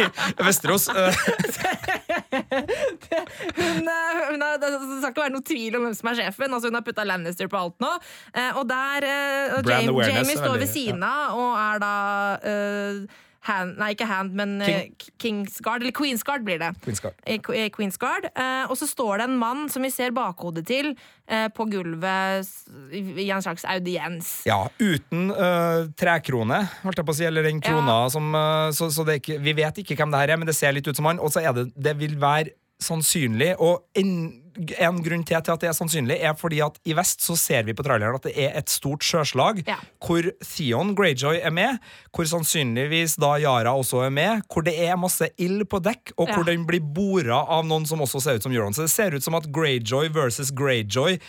[0.46, 0.86] Vesterås.
[0.94, 1.14] det,
[3.56, 6.54] Hun, eh, hun har, det skal ikke være noe tvil om hvem som er sjefen.
[6.54, 7.92] Altså hun har putta Lannister på alt nå.
[8.36, 11.94] Eh, og der uh, Jamie, Jamie står ved siden av og er da
[12.52, 14.90] eh, hand, Nei, ikke Hand, men eh,
[15.22, 15.84] Kingsguard.
[15.84, 16.72] Eller Queensguard blir det.
[16.86, 17.20] Queens Guard.
[17.76, 18.28] Queens Guard.
[18.32, 20.94] Eh, og så står det en mann som vi ser bakhodet til,
[21.28, 22.50] eh, på gulvet
[22.92, 24.32] i, en slags audiens.
[24.50, 28.90] Ja, uten uh, trekrone, holdt jeg på å si, eller den krona som eh, Så,
[28.94, 30.98] så det ikke, vi vet ikke hvem det her er, men det ser litt ut
[30.98, 31.22] som han.
[31.22, 34.12] Og så er det Det vil være sannsynlig, og en,
[34.56, 37.64] en grunn til, til at det er sannsynlig, er fordi at i vest så ser
[37.68, 39.76] vi på traileren at det er et stort sjøslag Ja.
[40.00, 41.80] hvor Theon Greyjoy er med,
[42.16, 46.28] hvor sannsynligvis da Yara også er med, hvor det er masse ild på dekk, og
[46.30, 46.52] hvor Ja.
[46.54, 48.74] den blir bora av noen som også ser ut som Euron.
[48.74, 51.20] Så det ser ut som at Greyjoy versus Greyjoy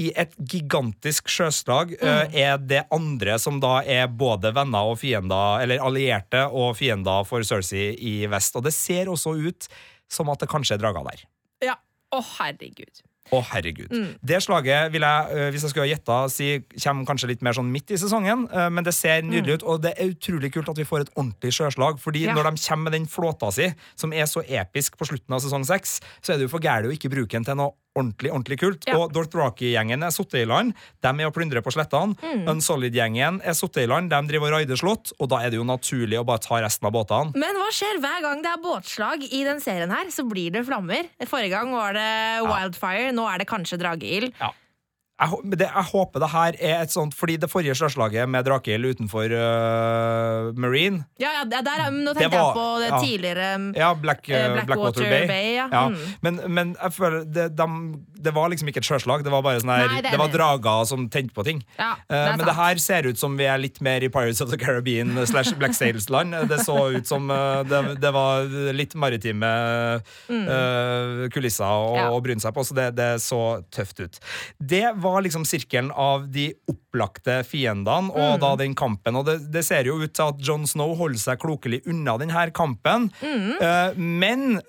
[0.00, 5.60] i et gigantisk sjøslag eh, er det andre som da er både venner og fiender,
[5.62, 8.56] eller allierte og fiender for Cersei i vest.
[8.56, 9.68] Og det ser også ut
[10.10, 11.20] som at det kanskje er drager der.
[11.62, 11.74] Ja.
[12.12, 13.02] Å, herregud.
[13.32, 13.92] Å, herregud.
[14.20, 16.48] Det slaget vil jeg, eh, hvis jeg skulle ha gjetta, si
[16.82, 19.80] kommer kanskje litt mer sånn midt i sesongen, eh, men det ser nydelig ut, og
[19.86, 22.34] det er utrolig kult at vi får et ordentlig sjøslag, fordi Ja.
[22.34, 25.64] når de kommer med den flåta si, som er så episk på slutten av sesong
[25.64, 28.58] seks, så er det jo for gærent å ikke bruke den til noe ordentlig, ordentlig
[28.62, 28.86] kult.
[28.88, 28.98] Ja.
[28.98, 30.72] Og Dorthraki-gjengen er sittet i land,
[31.04, 32.16] de er å plyndrer på slettene.
[32.50, 35.66] Unsolid-gjengen er sittet i land, de driver og raider slott, og da er det jo
[35.68, 37.36] naturlig å bare ta resten av båtene.
[37.38, 40.08] Men hva skjer hver gang det er båtslag i den serien her?
[40.12, 41.10] Så blir det flammer.
[41.28, 42.10] Forrige gang var det
[42.48, 44.32] wildfire, nå er det kanskje drageild.
[44.40, 44.52] Ja.
[45.22, 48.84] Jeg, det, jeg håper det her er et sånt Fordi det forrige slagslaget med Drakehild
[48.94, 53.92] utenfor uh, Marine Ja, ja, der, er- nå tenkte var- jeg på det tidligere Ja,
[53.94, 55.26] Black, øh, Blackwater Blackwater Bay.
[55.28, 55.88] Bay, ja.
[55.88, 55.96] Mm.
[56.22, 59.24] Men, men jeg føler det, dem- det var liksom ikke et sjøslag.
[59.26, 61.62] Det var bare sånn her det var drager som tente på ting.
[61.78, 64.08] Ja, Eh, det er men det her ser ut som vi er litt mer i
[64.12, 66.34] Pirates of the Caribbean slash Black Sails-land.
[66.50, 68.44] Det så ut som uh, det, det var
[68.76, 69.48] litt maritime
[70.28, 71.94] eh, kulisser å.
[71.96, 72.08] Ja.
[72.12, 73.40] å bryne seg på, så det, det så
[73.74, 74.18] tøft ut.
[74.58, 78.40] Det var liksom sirkelen av de opplagte fiendene og Mm.
[78.40, 79.16] da den kampen.
[79.18, 82.46] Og det, det ser jo ut til at Jon Snow holder seg klokelig unna denne
[82.54, 83.96] kampen, Mm.
[83.96, 84.60] Men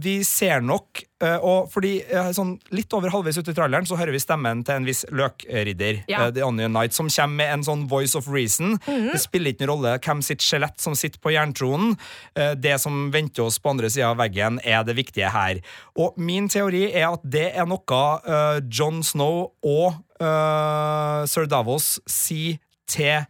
[0.00, 1.02] vi ser nok
[1.40, 4.74] og fordi eh, sånn Litt over halvveis ut i traileren så hører vi stemmen til
[4.80, 6.26] en viss løkridder, Ja.
[6.26, 8.78] eh, The Onion Knight, som kommer med en sånn voice of reason.
[8.86, 9.12] Mhm.
[9.12, 11.96] Det spiller ikke noen rolle hvem sitt skjelett som sitter på jerntronen.
[12.36, 15.60] Eh, det som venter oss på andre sida av veggen, er det viktige her.
[15.96, 17.80] Og min teori er at det er noe
[18.26, 22.58] uh, John Snow og uh, Sir Davos sier
[22.90, 23.24] til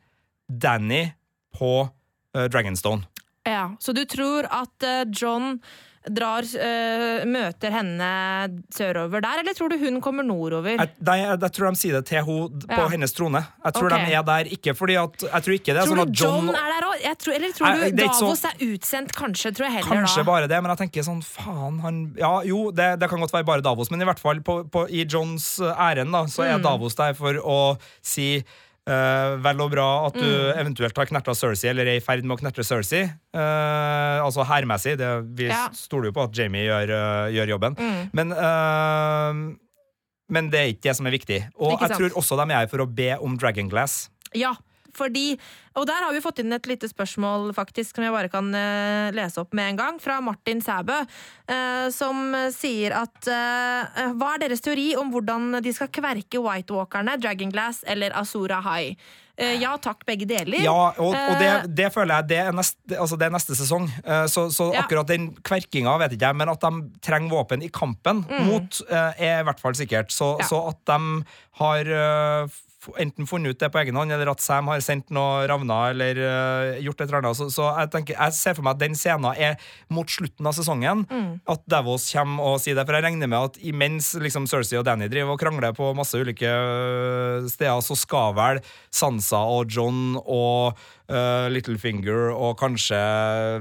[0.48, 1.12] Danny
[1.56, 1.88] på
[2.36, 3.04] uh, Dragonstone.
[3.46, 5.60] Ja, Så du tror at eh, John
[6.10, 8.08] drar, eh, møter henne
[8.74, 10.76] sørover der, eller tror du hun kommer nordover?
[10.76, 12.88] Jeg, nei, jeg, jeg tror de sier det til henne på Ja.
[12.92, 13.40] hennes trone.
[13.64, 14.04] Jeg tror okay.
[14.10, 16.46] de er der ikke fordi at Jeg tror ikke det er tror sånn at John,
[16.46, 16.92] John er der òg?
[17.34, 19.12] Eller tror jeg, du Davos så- er utsendt?
[19.14, 20.22] Kanskje, tror jeg heller Kanskje da.
[20.28, 23.44] bare det, men jeg tenker sånn faen, han Ja, jo, det, det kan godt være
[23.46, 26.54] bare Davos, men i hvert fall på, på, i Johns eh, ærend, da, så Mm.
[26.54, 28.44] er Davos der for å si
[28.86, 30.58] eh, vel og bra at du Mm.
[30.60, 33.04] eventuelt har knerta Cersei, eller er i ferd med å knerte Cersei.
[33.34, 34.96] Uh, altså hærmessig.
[35.36, 35.68] Vi Ja.
[35.68, 35.74] Mm.
[35.74, 37.76] stoler jo på at Jamie gjør, uh, gjør jobben.
[38.12, 39.56] Men eh,
[40.30, 41.40] men det er ikke det som er viktig.
[41.60, 44.08] Og jeg tror også de er her for å be om Dragonglass.
[44.34, 44.54] Ja,
[44.96, 45.38] fordi
[45.74, 49.10] Og der har vi fått inn et lite spørsmål, faktisk, som jeg bare kan uh,
[49.10, 51.00] lese opp med en gang, fra Martin Sæbø,
[51.50, 56.70] uh, som sier at uh, Hva er deres teori om hvordan de skal kverke White
[56.76, 58.94] Walkerne, Dragonglass eller Azura High?
[59.34, 60.60] Ja takk, begge deler.
[60.62, 63.88] Ja, og, og det, det føler jeg det er, neste, altså det er neste sesong.
[64.30, 64.84] Så, så Ja.
[64.84, 69.18] akkurat den kverkinga vet ikke jeg, men at de trenger våpen i kampen mot, eh,
[69.26, 70.14] er i hvert fall sikkert.
[70.14, 70.44] Så, Mm.
[70.44, 70.46] Ja.
[70.46, 71.24] så at de
[71.58, 71.90] har
[73.00, 76.20] enten funnet ut det på egen hånd, eller at Sam har sendt noe ravner eller
[76.20, 77.38] uh, gjort et eller annet.
[77.38, 79.58] Så, så jeg, tenker, jeg ser for meg at den scenen er
[79.92, 81.04] mot slutten av sesongen.
[81.10, 81.30] Mm.
[81.54, 82.86] At Davos kommer og sier det.
[82.88, 86.18] For jeg regner med at imens liksom, Cersei og Danny driver og krangler på masse
[86.18, 88.62] ulike øh, steder, så skal vel
[88.94, 90.78] Sansa og John og
[91.10, 93.00] øh, Littlefinger og kanskje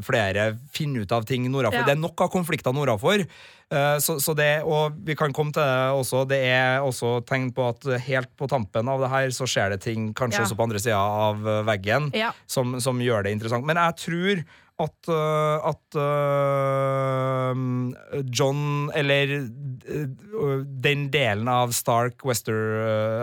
[0.06, 1.82] flere finne ut av ting nordafor.
[1.84, 1.86] Ja.
[1.90, 3.26] Det er nok av konflikter nordafor.
[3.74, 7.52] Eh, Så, så det, og vi kan komme til det også, det er også tegn
[7.56, 10.46] på at helt på tampen av det her så skjer det ting kanskje Ja.
[10.46, 12.32] også på andre sida av veggen Ja.
[12.48, 13.66] som, som gjør det interessant.
[13.66, 14.44] Men jeg tror
[14.82, 17.56] at, øh, at øh,
[18.34, 19.48] John, eller
[19.86, 20.08] øh,
[20.84, 22.54] den delen av Stark, Wester,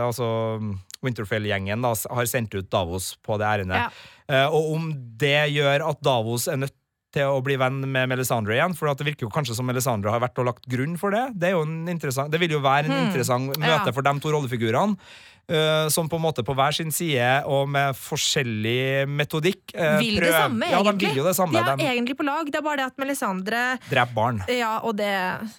[0.07, 0.59] altså
[1.03, 3.77] Winterfell-gjengen, har sendt ut Davos på det ærendet.
[3.77, 3.89] Ja.
[4.31, 6.77] Eh, og om det gjør at Davos er nødt
[7.15, 10.23] til å bli venn med Melisandre igjen, for det virker jo kanskje som Melisandre har
[10.23, 11.25] vært og lagt grunn for det.
[11.35, 13.87] Det, er jo en det vil jo være en interessant møte Hmm.
[13.87, 13.93] Ja.
[13.93, 14.97] for de to rollefigurene.
[15.51, 20.21] Uh, som på en måte på hver sin side og med forskjellig metodikk uh, Vil
[20.21, 21.09] det prøv- samme, Ja, de egentlig.
[21.11, 21.59] vil jo det samme.
[21.59, 24.39] De er De egentlig på lag, det er bare det at Melisandre dreper barn.
[24.47, 25.11] Ja, og det,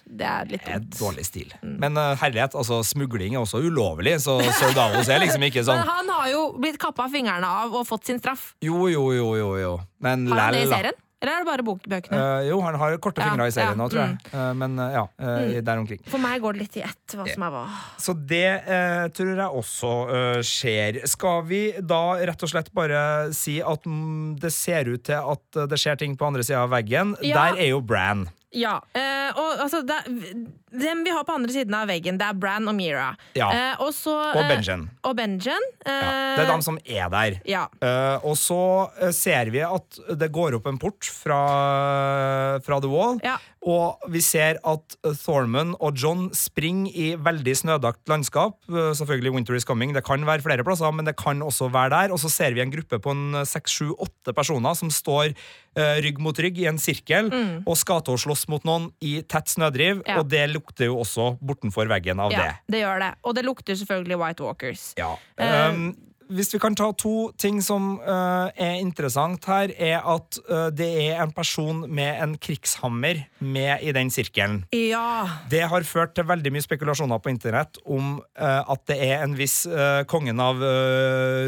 [0.08, 1.52] det er litt Det er dårlig stil.
[1.60, 5.76] Men uh, herlighet, altså smugling er også ulovlig, så Sir Davos er liksom ikke sånn
[5.84, 8.54] Men han har jo blitt kappa fingrene av og fått sin straff.
[8.64, 9.74] Jo, jo, jo, jo, jo.
[10.00, 11.02] Men Har han det i serien?
[11.22, 12.18] Eller er det bare bok- bøkene?
[12.18, 14.16] Eh, jo, han har korte Ja, fingre i serien ja, nå, tror jeg.
[14.32, 15.52] Uh, men uh, ja, mm.
[15.62, 16.02] der omkring.
[16.10, 17.62] For meg går det litt i ett hva som er hva.
[18.02, 18.50] Så det
[19.14, 19.94] tror jeg også
[20.46, 21.00] skjer.
[21.10, 23.02] Skal vi da rett og slett bare
[23.36, 23.86] si at
[24.42, 27.14] det ser ut til at det skjer ting på andre sida av veggen?
[27.22, 27.38] Ja.
[27.38, 28.26] Der er jo Bran.
[28.52, 29.96] Ja, eh, og altså det,
[30.72, 33.10] Dem vi har på andre siden av veggen, det er Bran og Mira.
[33.36, 33.48] Ja.
[33.52, 34.86] Eh, og så Og eh, Benjen.
[35.08, 35.66] Og Benjen.
[35.84, 37.38] Ja, eh, det er dem som er der.
[37.48, 37.66] Ja.
[37.80, 38.60] Eh, og så
[39.00, 41.40] eh, ser vi at det går opp en port fra,
[42.64, 43.20] fra The Wall.
[43.62, 48.56] Og vi ser at Thorman og John springer i veldig snødakt landskap.
[48.66, 49.94] Eh, Selvfølgelig Winter is coming.
[49.94, 52.14] Det kan være flere plasser, men det kan også være der.
[52.14, 55.30] Og så ser vi en gruppe på en eh, seks, sju, åtte personer som står
[55.30, 57.30] eh, rygg mot rygg i en sirkel
[57.62, 60.02] og skal til å slåss mot noen i tett snødriv.
[60.02, 60.06] Mm.
[60.10, 60.18] Ja.
[60.20, 62.74] Og det lukter jo også bortenfor veggen av ja, det.
[62.74, 63.12] det gjør det.
[63.22, 64.88] Og det lukter selvfølgelig White Walkers.
[64.98, 65.14] Ja.
[65.38, 65.92] Um,
[66.32, 70.88] hvis vi kan ta to ting som uh, er interessant her, er at uh, det
[71.06, 74.62] er en person med en krigshammer med i den sirkelen.
[74.74, 75.26] Ja.
[75.52, 79.36] Det har ført til veldig mye spekulasjoner på internett om uh, at det er en
[79.38, 79.62] viss
[80.10, 80.60] kongen av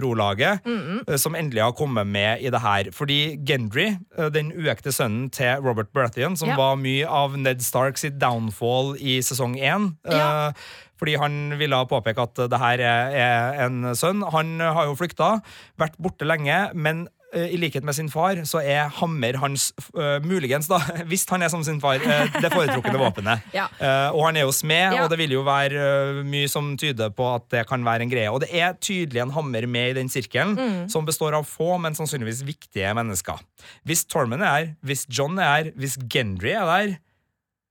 [0.03, 2.91] Rolaget uh, som endelig har kommet med i det her.
[2.95, 3.91] Fordi Gendry,
[4.35, 6.57] den uekte sønnen til Robert Baratheon, som Ja.
[6.61, 10.53] var mye av Ned Stark sitt downfall i sesong én, Ja.
[11.01, 14.23] Fordi han ville påpeke at det her er, en sønn.
[14.35, 15.37] Han har jo flykta,
[15.81, 17.05] vært borte lenge, men
[17.35, 20.79] eh, i likhet med sin far, så er hammer hans uh, muligens, da,
[21.11, 23.43] hvis han er som sin far, uh, det foretrukne våpenet.
[23.59, 23.67] Ja.
[23.81, 25.03] uh, og han er jo smed, Ja.
[25.03, 28.31] og det vil jo være mye som tyder på at det kan være en greie.
[28.31, 30.89] Og det er tydelig en hammer med i den sirkelen, Mm.
[30.95, 33.43] som består av få, men sannsynligvis viktige mennesker.
[33.85, 36.95] Hvis Tormund er her, hvis John er her, hvis Gendry er der,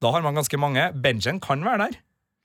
[0.03, 0.89] da har man ganske mange.
[0.99, 2.01] Benjen kan være der.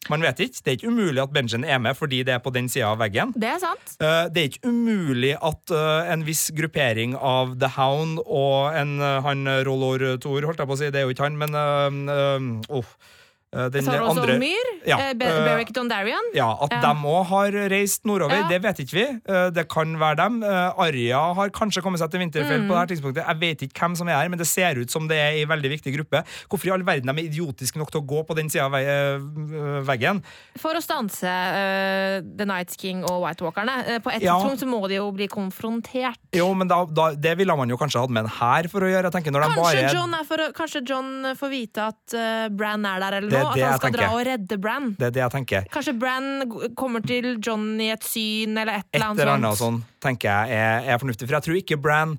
[0.09, 0.63] Man vet ikke.
[0.65, 3.01] Det er ikke umulig at Benjen er med fordi det er på den sida av
[3.03, 3.35] veggen.
[3.35, 3.97] Det er sant.
[4.01, 9.01] Eh, Det er ikke umulig at eh, en viss gruppering av The Hound og en
[9.03, 11.55] eh, han Rollor Thor, holdt jeg på å si, det er jo ikke han, men
[11.59, 12.89] uh, oh,
[13.73, 14.67] den Saros andre og Myr.
[14.87, 16.33] Ja, eh, eh, Beric Dondarrion.
[16.35, 16.81] ja, At Ja.
[16.93, 18.49] de òg har reist nordover, Ja.
[18.49, 19.07] det vet ikke vi.
[19.27, 20.43] Eh, Det kan være dem.
[20.43, 22.69] Arja har kanskje kommet seg til Vinterfell Mm.
[22.69, 23.27] på det her tidspunktet.
[23.27, 25.45] Jeg vet ikke hvem som er her, men det ser ut som det er ei
[25.47, 26.25] veldig viktig gruppe.
[26.51, 28.75] Hvorfor i all verden de er idiotiske nok til å gå på den sida av
[28.75, 29.19] eh,
[29.89, 30.23] veggen?
[30.59, 33.87] For å stanse uh, The Night King og White Walkerne.
[33.87, 36.19] Eh, på et tidspunkt så må de jo bli konfrontert.
[36.35, 38.91] Jo, men da, da, Det ville man jo kanskje hatt med en hær for å
[38.91, 39.09] gjøre.
[39.11, 42.85] Jeg tenker når Kanskje bare John, er for, kanskje John får vite at uh, Bran
[42.85, 43.53] er der, eller Det noe.
[43.53, 44.91] At han skal dra og redde Bran.
[44.99, 45.69] Det er det jeg tenker.
[45.75, 46.27] Kanskje Bran
[46.77, 49.85] kommer til John i et syn, eller et Et eller eller annet annet sånt.
[50.01, 51.29] tenker jeg er, er fornuftig.
[51.29, 52.19] For jeg tror ikke Bran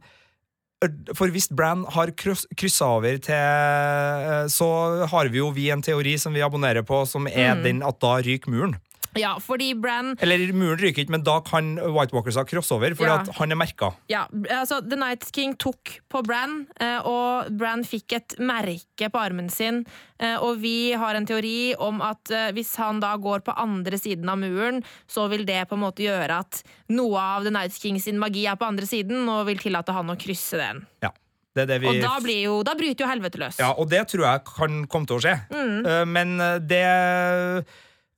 [1.14, 4.68] For hvis Bran har kryss, kryssa over til eh, Så
[5.12, 7.64] har vi jo vi en teori som vi abonnerer på, som er Mm.
[7.64, 8.78] den at da ryker muren.
[9.18, 13.10] Ja, fordi Bran Eller muren ryker ikke, men da kan White Walkers ha crossover, fordi
[13.10, 13.34] Ja.
[13.40, 13.94] han er merka.
[14.08, 19.20] Ja, altså The Night King tok på Bran, eh, og Bran fikk et merke på
[19.20, 19.86] armen sin.
[20.20, 23.98] eh, Og vi har en teori om at eh, hvis han da går på andre
[23.98, 27.74] siden av muren, så vil det på en måte gjøre at noe av The Night
[27.74, 30.86] King sin magi er på andre siden, og vil tillate han å krysse den.
[31.02, 31.10] Ja.
[31.56, 33.58] Det er det vi Og da, blir jo, da bryter jo helvete løs.
[33.60, 35.34] Ja, og det tror jeg kan komme til å skje.
[35.50, 36.08] Mm.
[36.08, 37.66] Men det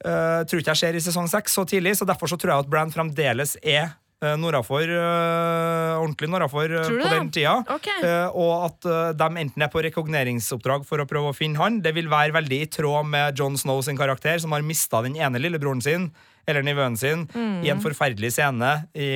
[0.06, 2.66] eh, tror ikke jeg skjer i sesong seks så tidlig, så derfor så tror jeg
[2.66, 7.56] at Bran fremdeles er uh, nordafor, uh, ordentlig nordafor uh, på den tida.
[7.78, 8.02] Okay.
[8.06, 11.82] Eh, og at eh, de enten er på rekogneringsoppdrag for å prøve å finne han.
[11.84, 15.18] Det vil være veldig i tråd med Jon Snow sin karakter, som har mista den
[15.20, 16.12] ene lillebroren sin.
[16.48, 17.28] Eller nivøen sin,
[17.64, 19.08] i en forferdelig scene i,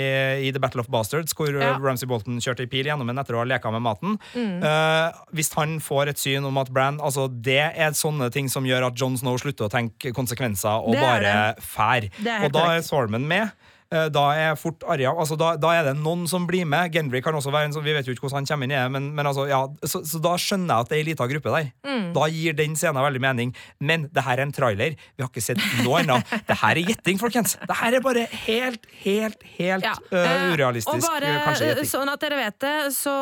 [0.47, 1.61] i The Battle of Bastards, hvor Mm.
[1.61, 1.77] Ja.
[1.77, 1.83] Mm.
[1.85, 4.17] Ramsay Bolton kjørte i pil gjennom en etter å ha leka med maten.
[4.35, 8.63] Eh, hvis han får et syn om at Bran altså Det er sånne ting som
[8.65, 12.09] gjør at Jon Snow slutter å tenke konsekvenser og bare fær.
[12.45, 13.49] Og da er Sorman med.
[13.95, 16.91] Eh, Da er fort Arja altså da, da er det noen som blir med.
[16.93, 18.81] Gendry kan også være en sånn, Vi vet jo ikke hvordan han kommer inn i
[18.95, 21.53] men, men altså, ja, så, så da skjønner jeg at det er ei lita gruppe
[21.53, 21.71] der.
[21.87, 22.07] Mm.
[22.15, 23.53] Da gir den scenen veldig mening.
[23.79, 24.97] Men det her er en trailer.
[25.15, 26.33] Vi har ikke sett noe annet.
[26.49, 27.55] Det her er gjetting, folkens.
[27.61, 29.95] Det her er bare helt, helt, helt Ja.
[30.11, 30.93] Eh, urealistisk.
[30.93, 31.89] Og bare, kanskje gjetting.
[31.89, 33.13] sånn at dere vet det, så,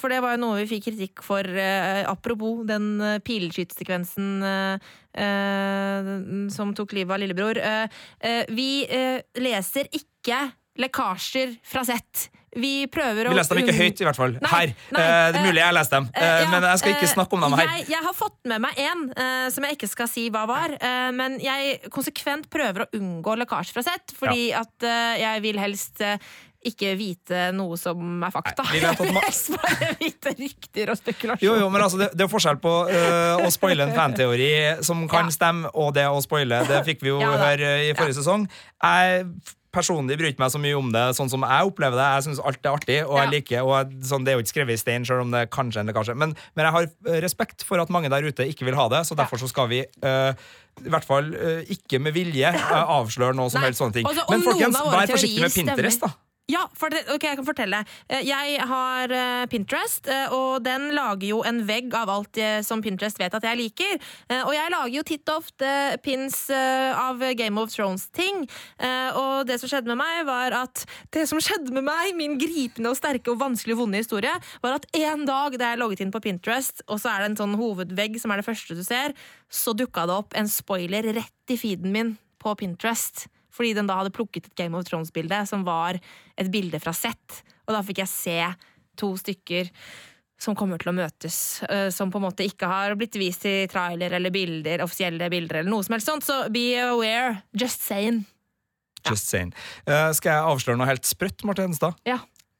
[0.00, 4.92] for det var jo noe vi fikk kritikk for, uh, apropos den uh, pileskytsekvensen uh,
[6.52, 7.56] som tok livet av lillebror.
[8.52, 8.68] Vi
[9.40, 10.15] leser ikke
[10.76, 12.28] lekkasjer fra sett.
[12.56, 14.36] Vi prøver å Vi leste dem ikke høyt, i hvert fall.
[14.40, 14.72] Nei, her.
[14.94, 16.94] nei, uh, det er eh, mulig jeg har lest dem, eh, ja, men jeg skal
[16.94, 17.72] ikke snakke om dem her.
[17.74, 20.76] Jeg, jeg har fått med meg en uh, som jeg ikke skal si hva var.
[21.16, 26.02] men jeg konsekvent prøver å unngå lekkasje fra sett, fordi at eh, jeg vil helst
[26.66, 28.64] ikke vite noe som er fakta.
[28.66, 31.44] Nei, vi vet at bare vite rykter og spekulasjon.
[31.46, 34.50] Jo, jo, men altså, det, det er forskjell på uh, å spoile en fanteori
[34.86, 35.36] som kan Ja.
[35.36, 36.64] stemme, og det å spoile.
[36.66, 38.48] Det fikk vi jo Ja høre i forrige sesong.
[38.82, 39.28] Jeg
[39.76, 42.08] personlig bryr ikke meg så mye om det sånn som jeg opplever det.
[42.16, 44.54] Jeg syns alt er artig, og jeg liker og jeg, sånn, Det er jo ikke
[44.54, 46.16] skrevet i stein, selv om det kanskje en lekkasje.
[46.18, 49.04] Men, men jeg har øh, respekt for at mange der ute ikke vil ha det,
[49.08, 50.46] så derfor så skal vi øh,
[50.84, 52.52] i hvert fall øh, ikke med vilje
[52.98, 54.08] avsløre noe som helst sånne ting.
[54.08, 56.25] Altså, Men folkens, vær forsiktig med Pinterest, Pinterest, da.
[56.46, 57.78] Ja, for det, ok, jeg kan fortelle.
[58.06, 62.82] Eh, Jeg har eh, Pinterest, eh, og den lager jo en vegg av alt som
[62.84, 63.98] Pinterest vet at jeg liker.
[64.44, 65.68] Og jeg lager jo titt og ofte
[66.04, 68.44] pins av Game of Thrones-ting.
[69.16, 72.90] Og det som skjedde med meg, var at Det som skjedde med meg, min gripende
[72.92, 74.32] og sterke og vanskelig vonde historie,
[74.62, 77.40] var at en dag da jeg logget inn på Pinterest, og så er det en
[77.42, 79.16] sånn hovedvegg som er det første du ser,
[79.48, 83.26] så dukka det opp en spoiler rett i feeden min på Pinterest.
[83.56, 85.96] Fordi den da hadde plukket et Game of Thrones-bilde som var
[86.36, 87.40] et bilde fra sett.
[87.66, 88.36] Og da fikk jeg se
[89.00, 89.72] to stykker
[90.38, 93.64] som kommer til å møtes, eh, som på en måte ikke har blitt vist i
[93.72, 96.26] trailer eller bilder, offisielle bilder eller noe som helst sånt.
[96.28, 97.38] Så be aware.
[97.56, 98.26] Just saying.
[99.08, 99.54] Just saying.
[99.88, 101.96] Uh, skal jeg avsløre noe helt sprøtt, Marte Henstad?
[102.04, 102.18] Ja.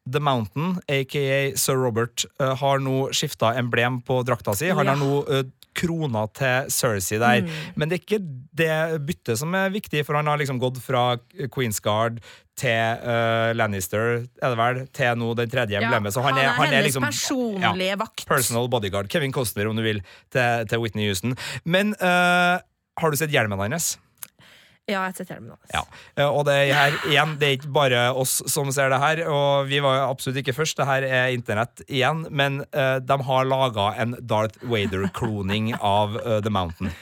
[0.09, 4.69] The Mountain, aka Sir Robert, eh, har nå skifta emblem på drakta si.
[4.71, 4.95] Han Ja.
[4.95, 7.45] har nå krona til Cersei der.
[7.45, 7.53] Mm.
[7.77, 8.23] Men det er ikke
[8.57, 8.73] det
[9.07, 11.09] byttet som er viktig, for han har liksom gått fra
[11.53, 12.23] Queens Guard
[12.57, 16.15] til uh, Lannister, er det vel, til nå den tredje emblemet.
[16.15, 18.25] Så han er, han er hennes liksom personlige vakt.
[18.29, 19.11] personal bodyguard.
[19.13, 20.01] Kevin Costner, om du vil,
[20.33, 21.37] til, til Whitney Houston.
[21.69, 22.57] Men uh,
[22.97, 23.97] har du sett hjelmen hans?
[24.87, 25.73] Ja, jeg sett hjelmen hans.
[25.75, 25.81] Ja.
[26.15, 29.67] Eh, Og det her, igjen, det er ikke bare oss som ser det her, og
[29.67, 30.79] vi var absolutt ikke først.
[30.79, 36.39] Det her er internett igjen, men uh, de har laga en Darth Vader-kloning av uh,
[36.39, 36.95] The Mountain.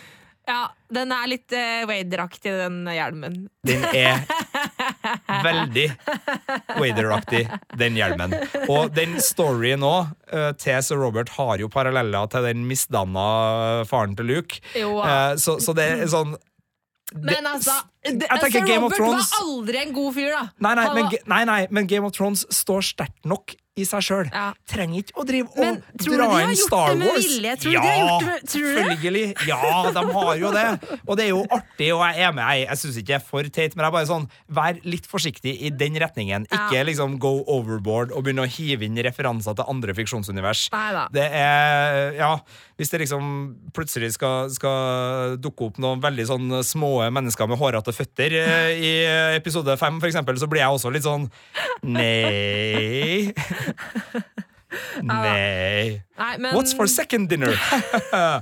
[0.49, 3.37] Ja, den er litt uh, Wader-aktig, den hjelmen.
[3.65, 4.25] Den er
[5.45, 5.87] veldig
[6.81, 7.45] Wader-aktig,
[7.81, 8.35] den hjelmen.
[8.69, 10.13] Og den storyen òg,
[10.61, 13.29] til Sir Robert, har jo paralleller til den misdanna
[13.89, 14.61] faren til Luke.
[14.77, 16.35] Jo, Eh, så, så det er sånn
[17.13, 20.45] Men altså, det, jeg Sir Robert Thrones- var aldri en god fyr, da.
[20.59, 24.29] Nei, nei, men, nei, nei, men Game of Thrones står sterkt nok i seg sjøl.
[24.31, 24.53] Ja.
[24.71, 27.27] Trenger ikke å drive Men og dra inn Star Wars.
[27.59, 28.51] Tror ja, de har gjort det med- det?
[28.55, 29.25] selvfølgelig.
[29.49, 30.67] Ja, de har jo det.
[31.09, 32.45] Og det er jo artig, og jeg er med.
[32.55, 35.09] Jeg, jeg syns ikke det er for teit, men jeg er bare sånn, vær litt
[35.11, 36.47] forsiktig i den retningen.
[36.47, 36.85] Ikke Ja.
[36.87, 40.69] liksom go overboard og begynne å hive inn referanser til andre fiksjonsunivers.
[40.71, 41.09] Neida.
[41.11, 42.39] Det er Ja,
[42.79, 47.91] hvis det liksom plutselig skal, skal dukke opp noen veldig sånn små mennesker med hårete
[47.93, 48.93] føtter eh, i
[49.37, 51.27] episode fem, for eksempel, så blir jeg også litt sånn
[51.83, 53.33] Nei.
[55.03, 56.03] Nei.
[56.19, 57.53] Nei, men, What's for second dinner?
[58.13, 58.41] ja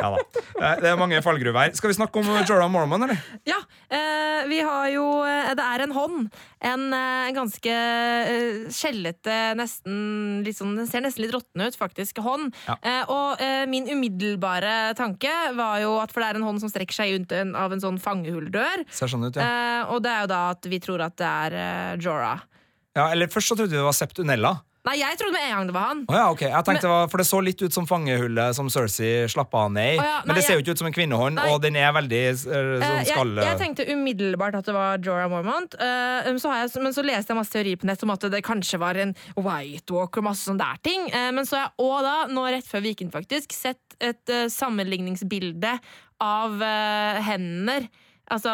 [0.00, 0.08] da.
[0.16, 1.74] Eh, Det er mange fallgruver her.
[1.76, 3.20] Skal vi snakke om Jordan Mormon, eller?
[3.48, 3.58] Ja,
[3.92, 6.30] eh, vi har jo eh, Det er en hånd.
[6.64, 9.98] En eh, ganske eh, skjellete, nesten
[10.46, 12.22] litt sånn Den ser nesten litt råtten ut, faktisk.
[12.24, 12.54] Hånd.
[12.68, 12.78] Ja.
[12.80, 16.72] Eh, og eh, min umiddelbare tanke var jo at for det er en hånd som
[16.72, 18.86] strekker seg ut av en sånn fangehulldør.
[18.94, 19.44] Ser sånn ut, ja.
[19.44, 22.40] Eh, og det er jo da at vi tror at det er eh, Jorah.
[22.94, 23.10] Ja.
[23.10, 24.56] Eller først så trodde vi det var Septunella.
[24.84, 26.00] Nei, jeg trodde med en gang det var han.
[26.10, 26.42] Oh, ja, ok.
[26.44, 29.94] Jeg tenkte det var, For det så litt ut som fangehullet som Cersei slappa ned
[29.94, 29.96] i.
[29.96, 31.46] Oh, ja, men nei, det ser jo ikke ut som en kvinnehånd, Nei.
[31.48, 33.32] og den er veldig eh, Eh, sånn jeg, skall...
[33.46, 37.32] jeg tenkte umiddelbart at det var Jorah Mormont, uh, så har jeg, men så leste
[37.32, 40.44] jeg masse teorier på nett om at det kanskje var en White Walker og masse
[40.44, 41.08] sånne der ting.
[41.16, 44.48] Uh, men så har jeg òg da, nå rett før Viken faktisk, sett et eh,
[44.52, 45.78] sammenligningsbilde
[46.24, 47.88] av eh, hender.
[48.32, 48.50] Altså,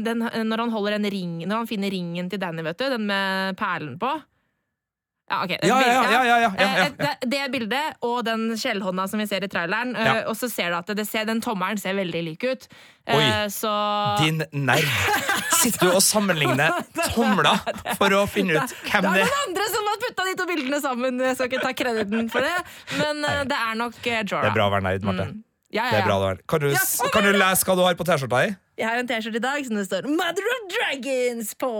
[0.00, 3.98] den, når han ring Når han finner ringen til Danny, vet du, den med perlen
[4.00, 4.12] på.
[5.32, 5.52] Ja, ok.
[5.62, 6.84] Ja, bilde, ja, ja, ja, ja, ja, ja.
[6.84, 10.48] Eh, Det, det bildet og den skjellhånda som vi ser i traileren, eh, og så
[10.52, 12.66] ser du at det ser, den tommelen ser veldig lik ut.
[13.08, 13.22] Oi.
[13.22, 13.70] Eh, Så
[14.20, 14.88] Din nerd.
[15.62, 16.74] Sitter du og sammenligner
[17.14, 17.62] tomler
[17.96, 19.30] for å finne ut hvem det det er er?
[19.30, 21.22] noen andre som har putta de to bildene sammen.
[21.22, 22.56] Jeg skal ikke ta krediten for det,
[22.98, 24.42] men det er nok Jorah.
[24.42, 25.28] Det er bra å være nerd, Marte.
[25.30, 25.40] Mm.
[25.72, 26.42] Ja, ja, Det er bra å være.
[26.50, 28.52] Kan, du, kan du lese hva du har på T-skjorta di?
[28.80, 31.72] Jeg har en T-skjorte i dag som det står 'Mother of Dragons' på.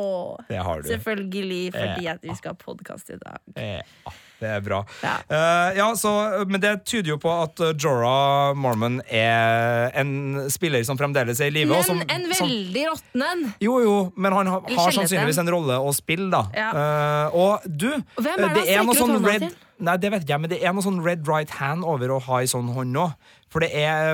[0.49, 0.89] Det har du.
[0.89, 3.41] Selvfølgelig fordi at vi skal ha podkast i dag.
[3.57, 4.83] Ja, det er bra.
[5.01, 5.15] Ja.
[5.31, 6.13] Uh, ja, så,
[6.47, 11.57] men det tyder jo på at Jorah Mormon er en spiller som fremdeles er i
[11.57, 11.73] live.
[11.73, 13.55] Men som- en veldig råtten en.
[13.61, 16.45] Jo, jo, men han har, har sannsynligvis en rolle å spille, da.
[16.53, 16.71] Ja.
[16.77, 17.89] Uh, og du,
[18.21, 19.57] hvem er det det er noe sånn red til?
[19.83, 22.21] Nei, det vet ikke jeg, men det er noe sånn red right hand over å
[22.29, 23.09] ha i sånn hånd nå.
[23.53, 23.71] For det,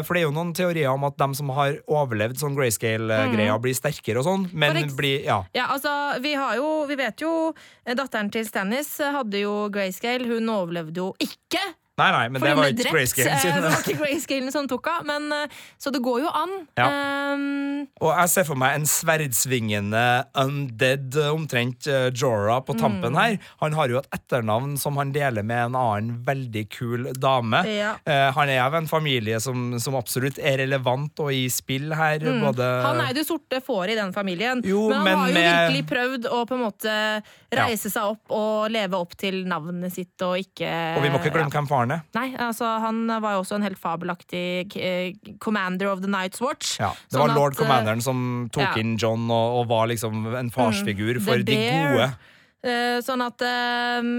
[0.09, 3.77] for det er jo noen teorier om at de som har overlevd sånn grayscale-greia, blir
[3.77, 4.81] sterkere og sånn, men.
[4.99, 5.43] Blir Ja.
[5.55, 5.91] Ja, altså,
[6.25, 7.53] vi har jo Vi vet jo
[7.85, 10.27] eh, Datteren til Stannis hadde jo grayscale.
[10.31, 11.61] Hun overlevde jo ikke.
[11.99, 12.95] Nei, nei, men For det var ikke drept.
[12.95, 13.55] grayscale eh, sin.
[13.59, 15.05] Det var ikke grayscalen som tok av.
[15.09, 16.53] Men, eh, så det går jo an.
[16.79, 16.87] Ja.
[17.35, 20.05] Um, Og jeg ser for meg en sverdsvingende
[20.39, 23.19] undead, omtrent eh, Jorah på tampen Mm.
[23.19, 23.39] her.
[23.61, 27.63] Han har jo et etternavn som han deler med en annen veldig kul dame.
[27.67, 27.95] Ja.
[28.07, 32.19] Eh, han er av en familie som, som absolutt er relevant og i spill her.
[32.19, 32.85] Både Mm.
[32.85, 34.63] han er jo det sorte fåret i den familien.
[34.65, 37.23] Jo, men han men har jo med- virkelig prøvd å på en måte
[37.53, 41.33] reise seg opp og leve opp til navnet sitt og ikke Og vi må ikke
[41.33, 42.03] glemme hvem faren er.
[42.15, 46.79] Nei, altså Han var jo også en helt fabelaktig eh, commander of the Night's Watch.
[46.81, 48.73] Ja, det Sånn var lord at, eh, commanderen som tok ja.
[48.75, 52.09] Mm, inn John og, og var liksom en farsfigur for de gode.
[52.69, 53.45] Eh, sånn at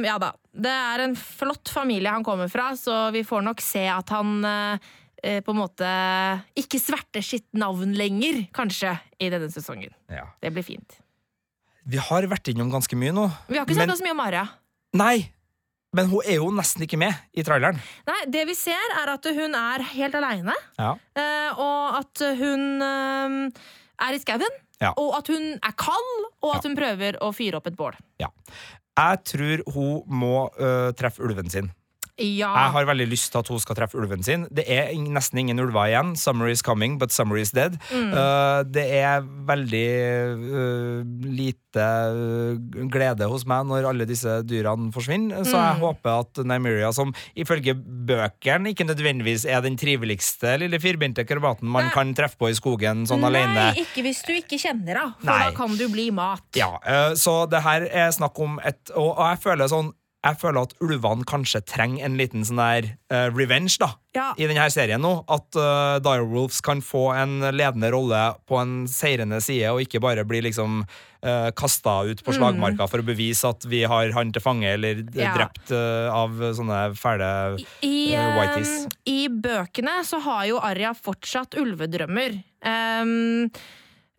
[0.07, 0.31] Ja da.
[0.53, 4.39] Det er en flott familie han kommer fra, så vi får nok se at han
[5.19, 5.87] på en måte
[6.55, 9.91] ikke sverter sitt navn lenger, kanskje, i denne sesongen.
[10.07, 10.29] Ja.
[10.39, 10.95] Det blir fint.
[11.89, 13.25] Vi har vært innom ganske mye nå.
[13.49, 14.47] Vi har ikke Men- snakka så mye om Arya.
[14.93, 15.31] Nei!
[15.97, 17.79] Men hun er jo nesten ikke med i traileren.
[18.05, 20.91] Nei, Det vi ser, er at hun er helt aleine, Ja.
[21.17, 23.61] eh, og at hun eh,
[24.05, 24.59] er i skauen.
[24.79, 24.93] Ja.
[24.95, 26.69] Og at hun er kald, og at Ja.
[26.69, 27.95] hun prøver å fyre opp et bål.
[28.99, 31.69] Jeg tror hun må uh, treffe ulven sin.
[32.19, 32.49] Ja.
[32.51, 34.45] Jeg har veldig lyst til at hun skal treffe ulven sin.
[34.51, 36.15] Det er nesten ingen ulver igjen.
[36.19, 37.77] Summer is coming, but summer is dead.
[37.93, 38.11] Mm.
[38.11, 39.85] Uh, det er veldig
[40.43, 45.43] uh, lite uh, glede hos meg når alle disse dyrene forsvinner.
[45.47, 45.83] Så jeg Mm.
[45.85, 47.75] håper at Nymeria, som ifølge
[48.09, 51.93] bøkene ikke nødvendigvis er den triveligste lille firbente krabaten man Nei.
[51.93, 55.29] kan treffe på i skogen sånn alene Nei, ikke hvis du ikke kjenner henne, for
[55.29, 55.39] Nei.
[55.45, 56.43] da kan du bli mat.
[56.57, 60.35] Ja, uh, så det her er snakk om et Og, og jeg føler sånn jeg
[60.41, 64.25] føler at ulvene kanskje trenger en liten sånn der uh, revenge da, Ja.
[64.35, 65.13] i denne serien nå.
[65.31, 70.25] At uh, Direwolves kan få en ledende rolle på en seirende side, og ikke bare
[70.27, 74.43] bli liksom uh, kasta ut på slagmarka for å bevise at vi har han til
[74.43, 75.31] fange, eller eh, Ja.
[75.39, 77.31] drept uh, av sånne fæle
[77.79, 78.75] I, Eh, eh, whiteys.
[79.07, 82.41] I bøkene så har jo Arya fortsatt ulvedrømmer.
[82.67, 83.47] Ehm,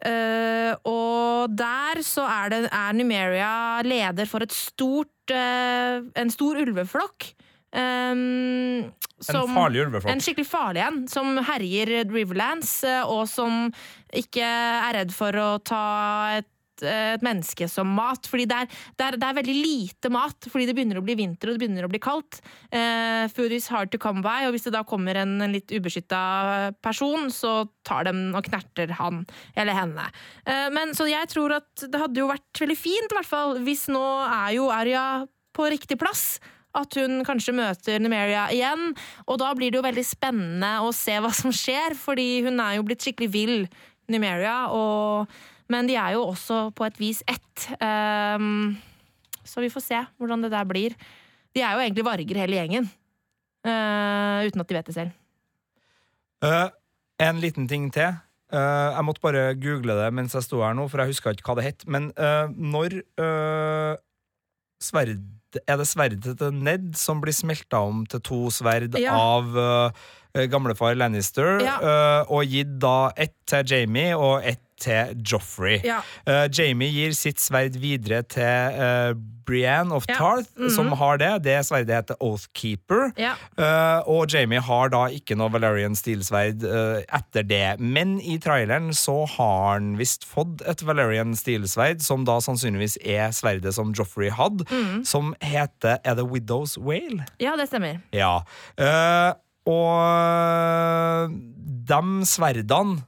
[0.07, 3.53] eh, og der så er, det, er Numeria
[3.87, 7.31] leder for et stort uh, En stor ulveflokk.
[7.71, 8.91] Um,
[9.23, 10.11] som- farlig ulveflokk.
[10.11, 13.69] En skikkelig farlig en, som herjer Riverlands, eh, og som
[14.17, 15.85] ikke er redd for å ta
[16.41, 16.49] et
[16.87, 18.29] et menneske som mat.
[18.31, 21.19] Fordi det er, det, er, det er veldig lite mat, fordi det begynner å bli
[21.19, 22.41] vinter og det begynner å bli kaldt.
[22.71, 25.73] Eh, food is hard to come by, og hvis det da kommer en, en litt
[25.73, 26.23] ubeskytta
[26.85, 29.25] person, så tar dem og knerter han
[29.59, 30.07] eller henne.
[30.45, 33.59] Eh, men Så jeg tror at det hadde jo vært veldig fint, i hvert fall,
[33.65, 35.05] hvis nå er jo Arja
[35.57, 36.41] på riktig plass.
[36.77, 38.93] At hun kanskje møter Nemeria igjen.
[39.27, 42.77] Og da blir det jo veldig spennende å se hva som skjer, fordi hun er
[42.79, 43.57] jo blitt skikkelig vill,
[44.11, 44.69] Nemeria.
[44.75, 45.41] Og,
[45.71, 47.67] men de er jo også på et vis ett.
[47.81, 48.77] Um,
[49.47, 50.97] så vi får se hvordan det der blir.
[51.55, 52.91] De er jo egentlig varger hele gjengen.
[53.67, 55.17] Uh, uten at de vet det selv.
[56.45, 56.69] Uh,
[57.21, 58.15] en liten ting til.
[58.51, 61.47] Uh, jeg måtte bare google det mens jeg sto her nå, for jeg huska ikke
[61.51, 61.85] hva det het.
[61.87, 62.11] Men
[62.57, 63.03] når
[64.81, 65.21] sverd
[65.67, 69.17] Er det sverdet til Ned som blir smelta om til to sverd Ja.
[69.19, 69.93] av
[70.47, 72.23] gamlefar Lannister, Ja.
[72.31, 75.81] og gitt da ett til Jamie og ett til Joffrey.
[75.85, 76.01] Ja.
[76.27, 79.13] Uh, Jamie gir sitt sverd videre til uh,
[79.51, 80.15] Brienne of Ja.
[80.15, 80.71] Tarth, Mhm.
[80.71, 81.43] som har det.
[81.43, 83.11] Det sverdet heter Oathkeeper.
[83.19, 83.33] Ja.
[83.59, 87.81] Uh, og Jamie har da ikke noe Valerian stilsverd eh, etter det.
[87.81, 93.33] Men i traileren så har han visst fått et Valerian stilsverd, som da sannsynligvis er
[93.35, 95.05] sverdet som Joffrey hadde, Mm.
[95.05, 97.27] som heter Er det Widow's Whale?
[97.41, 98.01] ja, det stemmer.
[98.13, 98.43] Ja.
[98.79, 99.33] Eh,
[99.67, 101.31] og
[101.91, 103.03] de sverdene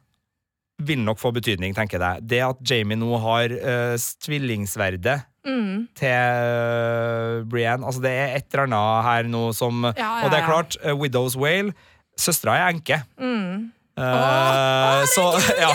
[0.89, 2.25] vil nok få betydning, tenker jeg.
[2.29, 5.89] Det at Jamie nå har uh, tvillingsverdet Mm.
[5.99, 10.31] til uh, Brienne Altså, det er et eller annet her nå som Ja, ja, Og
[10.31, 10.47] det er ja.
[10.47, 11.73] klart, uh, Widow's Whale
[12.15, 13.01] Søstera er enke.
[13.19, 13.73] Mm.
[13.99, 15.25] Eh, så
[15.59, 15.73] ja.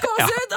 [0.00, 0.56] Gåsehud!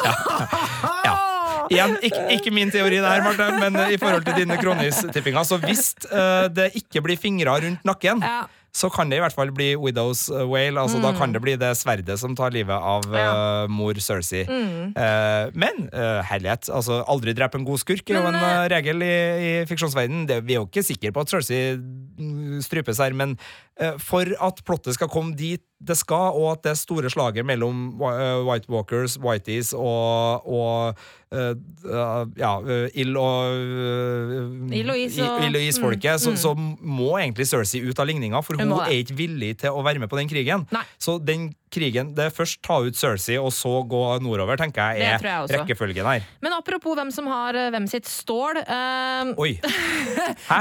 [1.73, 5.43] Igjen, ikke, ikke min teori der, Marte, men uh, i forhold til dine kronis-tippinger.
[5.49, 8.43] Så hvis uh, det ikke blir fingra rundt nakken, Ja.
[8.75, 10.81] Så kan det i hvert fall bli Widow's uh, Whale.
[10.81, 14.43] Altså, Da kan det bli det sverdet som tar livet av uh, mor Cersei.
[14.49, 14.91] Mm.
[14.97, 16.67] Uh, men uh, herlighet.
[16.67, 19.13] Altså, aldri drep en god skurk er jo en uh, regel i,
[19.47, 20.27] i fiksjonsverdenen.
[20.43, 23.37] Vi er jo ikke sikre på at Cersei mm, strupes her, men
[23.99, 28.45] for at plottet skal komme dit det skal, og at det store slaget mellom uh,
[28.47, 30.95] White Walkers, Whiteys og, og
[31.35, 32.53] uh, ja,
[32.95, 34.97] ill Ild og uh, Ild og
[35.67, 36.37] is-folket, og- Mm, så, mm.
[36.37, 39.83] så må egentlig Cersei ut av ligninga, for Hun hun er ikke villig til å
[39.83, 40.63] være med på den krigen.
[40.71, 40.83] Nei.
[40.97, 45.03] Så den krigen, det er først ta ut Cersei, og så gå nordover, tenker jeg
[45.03, 46.23] er jeg rekkefølgen her.
[46.41, 48.61] Men apropos hvem som har eh, hvem sitt stål.
[48.63, 49.59] eh, Oi!
[50.51, 50.59] Hæ?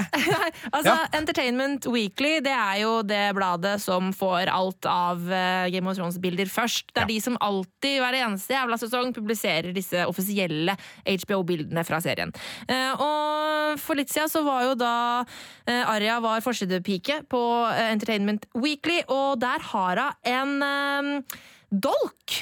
[0.73, 0.97] altså, Ja.
[1.15, 6.47] Entertainment Weekly det er jo det bladet som får alt av eh, Game of Thrones-bilder
[6.47, 6.93] først.
[6.95, 7.13] Det er Ja.
[7.15, 12.31] de som alltid hver eneste jævla sesong publiserer disse offisielle HBO-bildene fra serien.
[12.69, 15.25] Eh, og for litt siden så var jo da
[15.67, 17.41] Aria Arya var forsidepike på
[17.73, 21.39] eh, Entertainment Weekly, og der har hun en eh,
[21.71, 22.37] dolk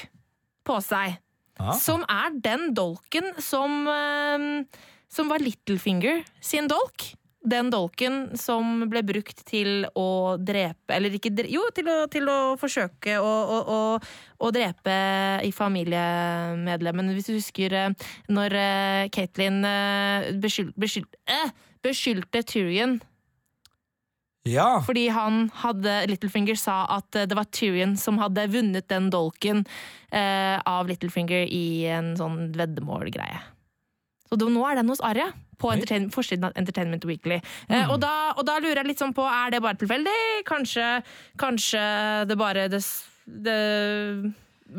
[0.67, 1.17] på seg.
[1.59, 1.73] Ah.
[1.77, 4.65] Som er den dolken som, eh,
[5.07, 7.13] som var Littlefinger sin dolk.
[7.43, 12.29] Den dolken som ble brukt til å drepe Eller ikke drepe Jo, til å, til
[12.31, 13.79] å forsøke å, å, å,
[14.39, 14.95] å drepe
[15.43, 17.11] i familiemedlemmen.
[17.17, 18.55] Hvis du husker eh, når
[19.11, 21.49] Katelyn Caitlyn eh, beskyld, beskyld, eh,
[21.83, 22.99] beskyldte Tyrion
[24.47, 24.81] Ja.
[24.83, 29.65] fordi han hadde Littlefinger sa at eh, det var Tyrion som hadde vunnet den dolken
[30.11, 33.39] eh, av Littlefinger i en sånn veddemålgreie.
[34.29, 35.29] Så nå er den hos Arya,
[35.63, 37.39] på entertain, forsiden av Entertainment Weekly.
[37.69, 40.19] Eh, og, da, og da lurer jeg litt sånn på, er det bare tilfeldig?
[40.49, 40.87] Kanskje,
[41.39, 41.83] kanskje
[42.29, 42.83] det bare det,
[43.47, 43.59] det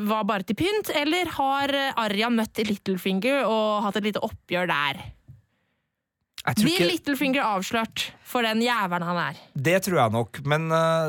[0.04, 0.92] var bare til pynt?
[1.00, 1.74] Eller har
[2.04, 5.04] Arja møtt Littlefinger og hatt et lite oppgjør der?
[6.44, 9.38] Blir ikke, Littlefinger avslørt for den jævelen han er?
[9.54, 11.08] det tror jeg nok, men uh,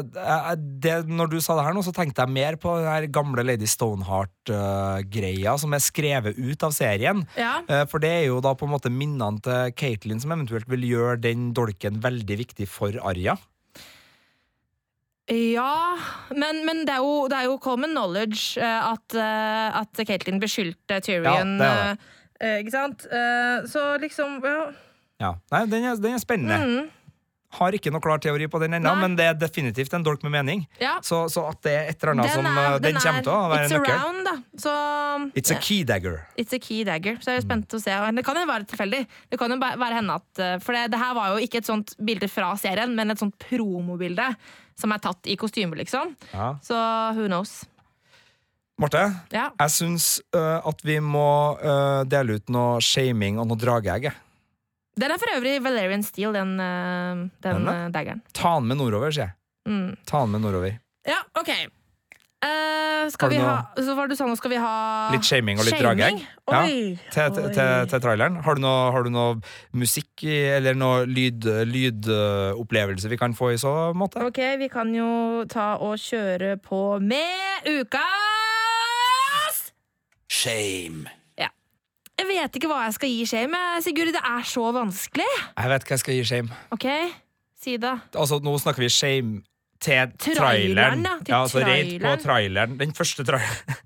[0.56, 3.68] det, når du sa det her nå, så tenkte jeg mer på den gamle Lady
[3.68, 7.26] Stoneheart-greia som er skrevet ut av serien.
[7.36, 7.58] Ja.
[7.68, 10.88] Uh, For det er jo da på en måte minnene til Caitlyn som eventuelt vil
[10.88, 13.36] gjøre den dolken veldig viktig for Arya.
[15.26, 15.98] Ja,
[16.30, 20.38] men, men det, er jo, det er jo common knowledge eh, at, uh, at Caitlyn
[20.42, 21.56] beskyldte Tyrion.
[21.58, 21.96] Ja,
[22.38, 23.06] det er eh, ikke sant?
[23.10, 24.68] Eh, så liksom ja.
[25.22, 26.60] Ja, Nei, den er, den er spennende.
[26.60, 26.92] Mm.
[27.56, 30.34] Har ikke noe klar teori på den ennå, men det er definitivt en dolk med
[30.34, 30.66] mening.
[30.82, 30.98] Ja.
[31.06, 33.68] Så, så at det er et eller annet som eh, Den, kommer til å være
[33.70, 33.94] It's nøkkel.
[33.96, 34.34] around, da.
[34.60, 34.74] Så
[35.40, 36.18] It's a key dagger.
[36.36, 37.16] It's a key dagger.
[37.24, 37.96] Så jeg er spent å se.
[38.18, 39.00] Det kan jo være tilfeldig.
[39.32, 41.70] Det kan jo være henne at eh, For det, det her var jo ikke et
[41.70, 44.28] sånt bilde fra serien, men et sånt promobilde
[44.76, 46.12] som er tatt i kostyme, liksom.
[46.34, 46.50] Ja.
[46.66, 46.76] Så
[47.16, 47.62] who knows.
[48.76, 49.46] Marte, Ja.
[49.56, 54.10] jeg syns uh, at vi må uh, dele ut noe shaming og noe drageegg.
[54.96, 58.22] Den er for øvrig Valerian Steel, den, eh, den Den, eh, daggeren.
[58.34, 59.34] Ta den med nordover, sier jeg.
[59.68, 59.98] Mm.
[60.08, 60.78] Ta den med nordover.
[61.06, 61.50] Ja, OK.
[62.46, 65.58] Uh, skal vi noe- ha Så var det sa nå skal vi ha Litt shaming
[65.58, 66.20] og litt Shaming?
[66.52, 68.36] Ja, til, til, til, til traileren.
[68.44, 69.40] Har du noe, har du noe
[69.74, 74.22] musikk eller noe lyd, lydopplevelse vi kan få i så måte?
[74.22, 78.12] Ok, vi kan jo ta og kjøre på med ukas
[80.30, 81.10] Shame.
[82.16, 82.24] Ja.
[82.24, 83.60] Jeg vet ikke hva jeg skal gi shame.
[83.84, 85.26] Sigurd, det er så vanskelig.
[85.58, 86.58] Jeg vet hva jeg skal gi shame.
[86.72, 86.86] Ok,
[87.60, 87.92] si det.
[88.16, 89.42] Altså, nå snakker vi shame
[89.84, 91.06] til Traileren, traileren.
[91.06, 92.24] ja, til altså rate på traileren.
[92.24, 92.80] traileren.
[92.80, 93.80] Den første traileren.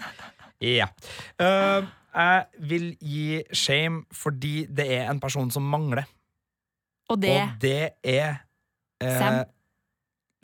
[0.78, 0.88] ja.
[1.38, 6.02] Uh, jeg vil gi shame fordi det er en person som mangler,
[7.08, 8.34] Og det og det er
[9.04, 9.44] uh, Sam?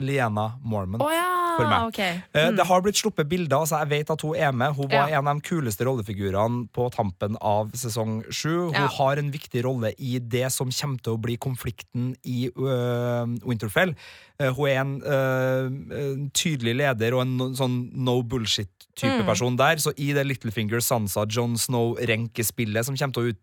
[0.09, 1.01] Liana Mormon.
[1.03, 1.25] Oh, ja!
[1.59, 1.87] For meg.
[1.89, 1.99] ok.
[1.99, 2.55] Eh, Mm.
[2.55, 4.73] Det har blitt sluppet bilder, Altså jeg vet at hun er med.
[4.75, 5.19] Hun var Ja.
[5.19, 8.67] en av de kuleste rollefigurene på tampen av sesong sju.
[8.71, 8.87] Hun Ja.
[8.87, 13.93] har en viktig rolle i det som kommer til å bli konflikten i uh, Winterfell.
[14.41, 19.25] Uh, hun er en, uh, tydelig leder og en no- sånn no bullshit-type Mm.
[19.25, 19.75] person der.
[19.75, 23.37] Så i det Littlefinger, Sansa, John Snow-renkespillet som kommer til å ut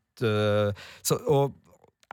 [1.03, 1.53] så, og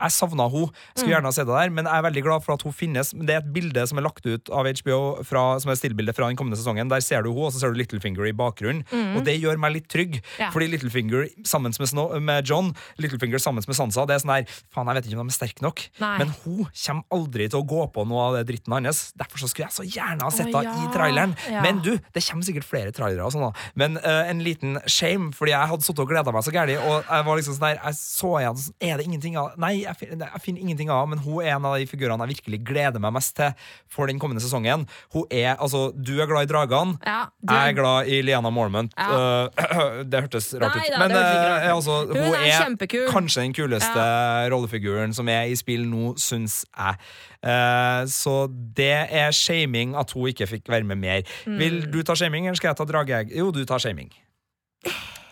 [0.00, 0.70] jeg savna henne.
[0.96, 1.14] Skulle Mm.
[1.14, 3.10] gjerne ha sett det der, men jeg er veldig glad for at hun finnes.
[3.14, 6.26] Det er et bilde som er lagt ut av HBO, fra, som er stillbilde fra
[6.26, 6.88] den kommende sesongen.
[6.88, 8.84] Der ser du henne, og så ser du Littlefinger i bakgrunnen.
[9.16, 10.38] Og det gjør meg litt trygg, Mm.
[10.38, 10.50] Ja.
[10.50, 14.46] fordi Littlefinger sammen med, Snow, med John, Littlefinger sammen med Sansa, det er sånn der
[14.74, 15.88] Faen, jeg vet ikke om de er sterke nok.
[16.00, 16.18] Nei.
[16.18, 19.12] Men hun kommer aldri til å gå på noe av det dritten hans.
[19.16, 20.90] Derfor så skulle jeg så gjerne ha sett henne oh, ja.
[20.90, 21.36] i traileren.
[21.50, 21.62] Ja.
[21.62, 23.52] Men du, det kommer sikkert flere trailere og sånn, da.
[23.76, 27.04] Men uh, en liten shame, fordi jeg hadde sittet og gleda meg så gæli, og
[27.06, 30.30] jeg var liksom sånn der Jeg så igjen Er det ingenting av Nei, jeg, finner,
[30.32, 33.14] jeg finner ingenting av men hun er en av de figurene jeg virkelig gleder meg
[33.16, 33.52] mest til
[33.92, 34.86] for den kommende sesongen.
[35.14, 36.98] Hun er, altså, Du er glad i dragene.
[37.04, 38.92] Ja, du- Jeg er glad i Liana Mormont.
[38.96, 39.46] Ja.
[39.46, 40.98] Uh, det hørtes rart Nei ut.
[40.98, 43.06] Men eh, rart altså, Hun hun, er kjempekul.
[43.12, 44.06] kanskje den kuleste
[44.52, 47.00] rollefiguren som er i spill nå, syns jeg.
[47.44, 48.36] Uh, så
[48.76, 51.22] det er shaming at hun ikke fikk være med mer.
[51.46, 51.58] Mm.
[51.60, 53.34] Vil du ta shaming, eller skal jeg ta drageegg?
[53.36, 54.10] Jo, du tar shaming.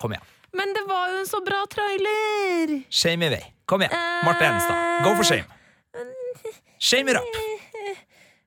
[0.03, 0.32] Kom igjen.
[0.53, 2.73] Men det var jo en så bra trailer!
[2.93, 3.43] Shame vei.
[3.69, 3.97] Kom igjen.
[4.27, 5.05] Marte Enstad.
[5.05, 5.47] Go for shame.
[6.79, 7.25] Shame it up.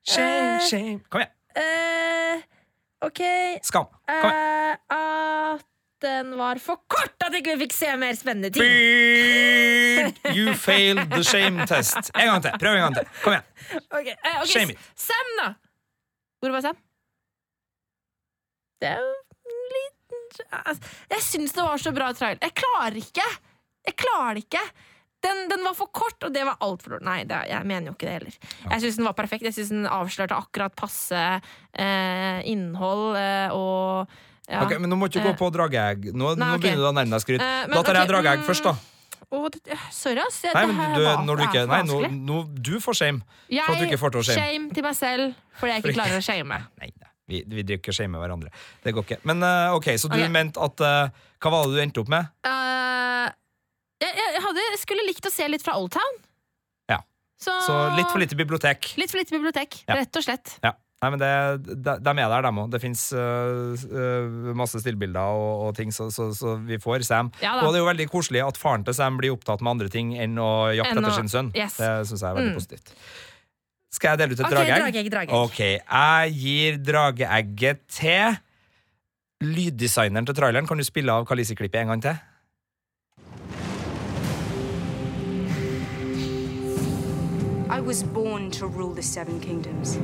[0.05, 0.99] Shame, shame.
[1.09, 1.31] Kom igjen.
[1.55, 2.41] Eh,
[3.07, 3.21] OK
[3.63, 3.87] Skam.
[4.05, 4.77] Kom igjen.
[4.91, 5.65] Uh, At
[6.03, 7.15] den var for kort!
[7.25, 8.65] At ikke vi fikk se mer spennende ting!
[8.65, 10.19] Beep.
[10.35, 12.11] You failed the shame test.
[12.13, 12.57] En gang til.
[12.61, 13.07] Prøv en gang til.
[13.23, 13.47] Kom igjen.
[13.89, 14.13] Okay.
[14.19, 14.51] Uh, okay.
[14.51, 14.89] Shame it.
[15.07, 15.47] Sam, da!
[16.43, 16.77] Hvor var Sam?
[18.83, 19.13] Det er jo
[21.11, 22.41] Jeg syns det var så bra trailer.
[22.43, 23.29] Jeg klarer ikke!
[23.85, 24.65] Jeg klarer det ikke!
[25.25, 26.99] Den, den var for kort, og det var altfor.
[27.05, 28.37] Nei, det, jeg mener jo ikke det heller.
[28.69, 29.47] Jeg syns den var perfekt.
[29.47, 31.21] Jeg syns den avslørte akkurat passe
[31.81, 34.11] eh, innhold eh, og
[34.45, 34.61] ja.
[34.61, 36.11] Ok, men nå må du ikke gå på drageegg.
[36.13, 36.67] Nå, Nei, nå okay.
[36.67, 37.41] begynner du å nærme deg skryt.
[37.41, 38.75] Uh, men Da tar jeg ok, drageegg mm, først, da.
[39.33, 40.37] Oh, det, sorry, ass.
[40.45, 41.97] Nei, det men du, var- når du ikke Nei, nå,
[42.29, 43.25] nå, du får shame.
[43.49, 44.45] for at du ikke får til å shame.
[44.45, 46.61] shame til meg selv fordi jeg ikke klarer å shame.
[46.83, 47.11] Nei, nei.
[47.25, 48.51] Vi, vi driver ikke og shamer hverandre.
[48.85, 49.17] Det går ikke.
[49.25, 50.29] Men uh, ok, så du okay.
[50.29, 51.09] mente at uh,
[51.41, 52.29] Hva var det du endte opp med?
[52.45, 53.27] Uh,
[54.03, 56.19] jeg, jeg, hadde, jeg skulle likt å se litt fra Old Town.
[56.91, 56.99] Ja.
[57.41, 58.91] Så, Så litt for lite bibliotek.
[59.01, 59.97] Litt for lite bibliotek, Ja.
[60.03, 60.57] rett og slett.
[60.65, 60.75] Ja.
[61.03, 61.31] Nei, men det,
[61.85, 62.69] de, de er der, dem òg.
[62.73, 63.01] Det fins
[64.57, 67.29] masse stillbilder og, og ting, så, så, så vi får Sam.
[67.43, 69.89] Ja og det er jo veldig koselig at faren til Sam blir opptatt med andre
[69.93, 71.51] ting enn å jakte etter sin sønn.
[71.57, 71.77] yes.
[71.81, 72.57] Det syns jeg er veldig Mm.
[72.61, 72.93] positivt.
[73.95, 74.81] Skal jeg dele ut et Ok, drageegg?
[74.83, 75.35] drageegg, drageegg.
[75.39, 78.37] Ok, jeg gir drageegget til
[79.45, 80.67] lyddesigneren til traileren.
[80.67, 82.17] Kan du spille av Kalisi-klippet en gang til?
[87.69, 89.97] I was born to rule the Seven Kingdoms.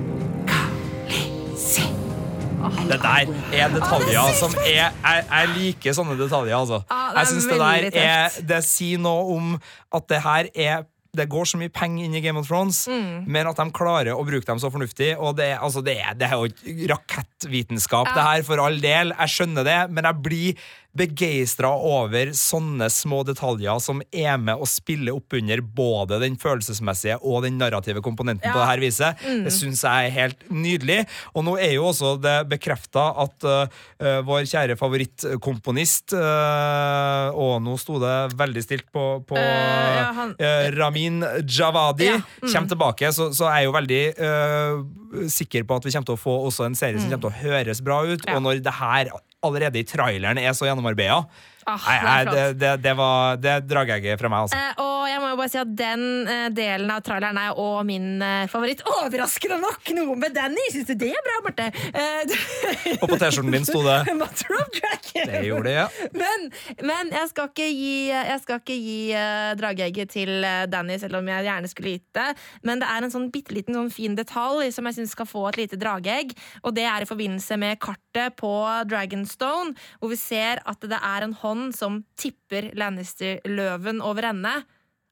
[2.62, 4.92] Det der er detaljer som er Jeg,
[5.32, 6.82] jeg liker sånne detaljer, altså.
[7.18, 8.36] Jeg synes det der er.
[8.52, 9.56] Det sier noe om
[9.98, 10.84] at det her er
[11.14, 13.26] det går så mye penger inn i Game of Thrones, Mm.
[13.28, 15.18] men at de klarer å bruke dem så fornuftig.
[15.20, 18.14] Og det, altså det, det er jo rakettvitenskap, Ja.
[18.16, 19.12] det her, for all del.
[19.20, 20.56] Jeg skjønner det, men jeg blir
[20.98, 27.16] begeistra over sånne små detaljer som er med å spille opp under både den følelsesmessige
[27.22, 28.66] og den narrative komponenten på Ja.
[28.66, 29.24] det her viset.
[29.46, 31.06] Det syns jeg er helt nydelig.
[31.34, 37.78] Og nå er jo også det bekrefta at uh, vår kjære favorittkomponist uh, Og nå
[37.80, 42.52] sto det veldig stilt på, på uh, ja, uh, Ramin Javadi Ja, mm.
[42.52, 44.04] kommer tilbake, så, så er jeg jo veldig
[45.32, 47.42] sikker på at vi kommer til å få også en serie som kommer til å
[47.42, 48.24] høres bra ut.
[48.26, 48.36] Mm.
[48.36, 49.12] Og når det her
[49.46, 51.24] allerede i traileren er så gjennomarbeida
[51.70, 54.58] Ah, Nei, det nei, det, det, det var Det drar jeg fra meg, altså.
[54.58, 57.84] Eh, og jeg må jo bare si at den eh, delen av traileren er også
[57.86, 58.82] min eh, favoritt.
[58.96, 59.92] Overraskende nok!
[59.98, 60.64] Noe med Danny!
[60.74, 61.68] Syns du det er bra, Marte?
[61.92, 65.30] Eh, Og på T-skjorten din sto det Matter of Dragon!
[65.32, 65.86] Det gjorde det, ja.
[66.18, 66.48] Men,
[66.88, 71.20] men jeg skal ikke gi, jeg skal ikke gi uh, drageegget til eh, Danny, selv
[71.20, 72.28] om jeg gjerne skulle gitt det.
[72.66, 75.46] Men det er en sånn bitte liten sånn fin detalj som jeg syns skal få
[75.52, 76.34] et lite drageegg.
[76.66, 78.50] Og det er i forbindelse med kartet på
[78.90, 84.54] Dragonstone, hvor vi ser at det er en hånd som tipper Lannister-løven over ende.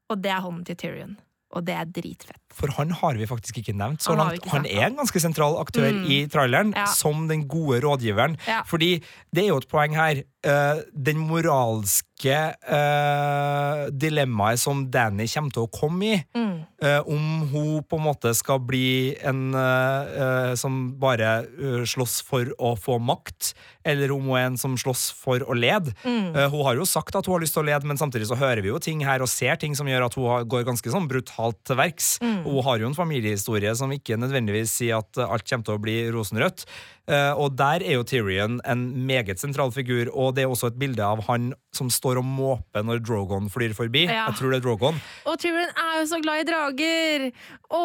[0.10, 1.18] Og det er hånden til Tyrion.
[1.58, 2.38] Og det er dritfett.
[2.54, 4.46] For han har vi faktisk ikke nevnt så Han langt.
[4.54, 6.04] Han er en ganske sentral aktør Mm.
[6.06, 6.86] i traileren, Ja.
[6.86, 8.38] som den gode rådgiveren.
[8.48, 8.62] Ja.
[8.70, 9.02] Fordi
[9.34, 10.24] det er jo et poeng her.
[10.44, 16.66] eh, den moralske eh, dilemmaet som Danny kommer til å komme i, Mm.
[16.84, 21.46] uh, om hun på en måte skal bli en uh, som bare
[21.86, 23.54] slåss for å få makt,
[23.84, 25.94] eller om hun er en som slåss for å lede.
[26.04, 26.36] Mm.
[26.52, 28.62] Hun har jo sagt at hun har lyst til å lede, men samtidig så hører
[28.62, 31.60] vi jo ting her og ser ting som gjør at hun går ganske sånn brutalt
[31.68, 32.20] til verks.
[32.22, 32.44] Mm.
[32.46, 35.98] Hun har jo en familiehistorie som ikke nødvendigvis sier at alt kommer til å bli
[36.14, 36.68] rosenrødt.
[37.10, 40.78] Eh, og der er jo Tyrion en meget sentral figur, og det er også et
[40.82, 44.06] bilde av han som står og måper når Drogon flyr forbi.
[44.06, 44.28] Ja.
[44.30, 45.00] Jeg tror det er Drogon.
[45.26, 47.26] Og Tyrion er jo så glad i drager!
[47.70, 47.82] Å,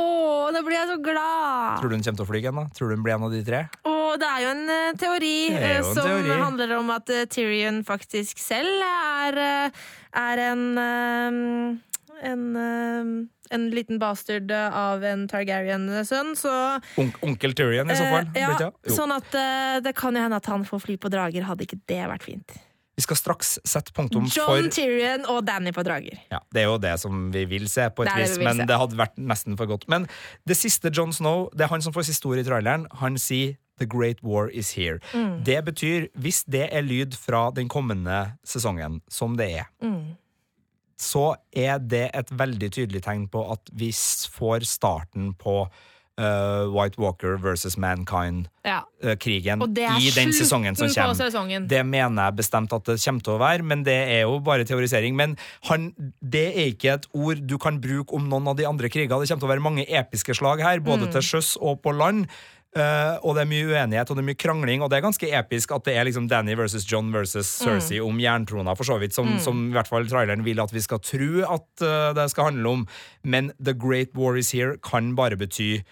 [0.53, 1.81] da blir jeg så glad!
[1.81, 2.61] Tror du hun kommer til å fly igjen?
[2.61, 2.67] da?
[2.77, 3.63] Tror du hun blir en av de tre?
[3.89, 6.37] Og det er jo en eh, teori, jo eh, en som teori.
[6.45, 9.41] handler om at Tyrion faktisk selv er,
[10.21, 11.81] er en
[12.23, 16.53] en, eh, en liten bastard av en Targaryen-sønn, så
[16.99, 18.29] On onkel Tyrion, i så fall.
[18.35, 21.43] eh, ja, Sånn at eh, det kan jo hende at han får fly på drager.
[21.49, 22.57] Hadde ikke det vært fint?
[22.97, 26.15] Vi skal straks sette punktum John for Tyrion og Danny på drager.
[26.31, 28.45] Ja, Det er jo det som vi vil se, på et Det det vis, vi
[28.45, 28.67] men se.
[28.71, 29.89] det hadde vært nesten for godt.
[29.89, 30.07] Men
[30.47, 32.87] det siste John Snow, det er han som får siste ord i traileren.
[33.01, 35.01] Han sier The Great War is here.
[35.13, 35.43] Mm.
[35.43, 40.15] Det betyr, hvis det er lyd fra den kommende sesongen, som det er, Mm.
[41.01, 43.91] Så er det et veldig tydelig tegn på at vi
[44.35, 45.65] får starten på
[46.21, 48.81] uh, White Walker versus Mankind-krigen Ja.
[49.05, 51.15] Er i den sesongen som kommer.
[51.15, 51.69] sesongen.
[51.69, 54.65] Det mener jeg bestemt at det kommer til å være, men det er jo bare
[54.65, 55.17] teorisering.
[55.17, 55.37] Men
[55.69, 59.21] han, det er ikke et ord du kan bruke om noen av de andre krigene.
[59.21, 62.27] Det kommer til å være mange episke slag her, både til sjøs og på land.
[62.75, 65.29] Eh, og det er mye uenighet og det er mye krangling, og det er ganske
[65.39, 69.15] episk at det er liksom Danny versus John versus Cersei om jerntrona, for så vidt,
[69.15, 72.51] som, som i hvert fall traileren vil at vi skal tro at uh, det skal
[72.51, 72.83] handle om.
[73.23, 75.85] Men The Great War is here kan bare bety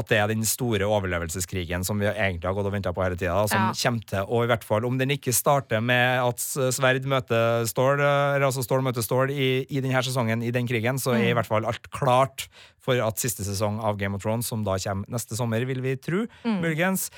[0.00, 3.16] at det er den store overlevelseskrigen som vi egentlig har gått og venta på hele
[3.20, 3.34] tida.
[3.50, 3.72] Som Ja.
[3.76, 6.38] kommer til, og i hvert fall om den ikke starter med at
[6.72, 10.66] sverd møter stål, eh, eller altså stål møter stål i, i denne sesongen, i den
[10.66, 12.48] krigen, så er i hvert fall alt klart
[12.80, 15.94] for at siste sesong av Game of Thrones, som da kommer neste sommer, vil vi
[15.96, 17.10] tro, muligens,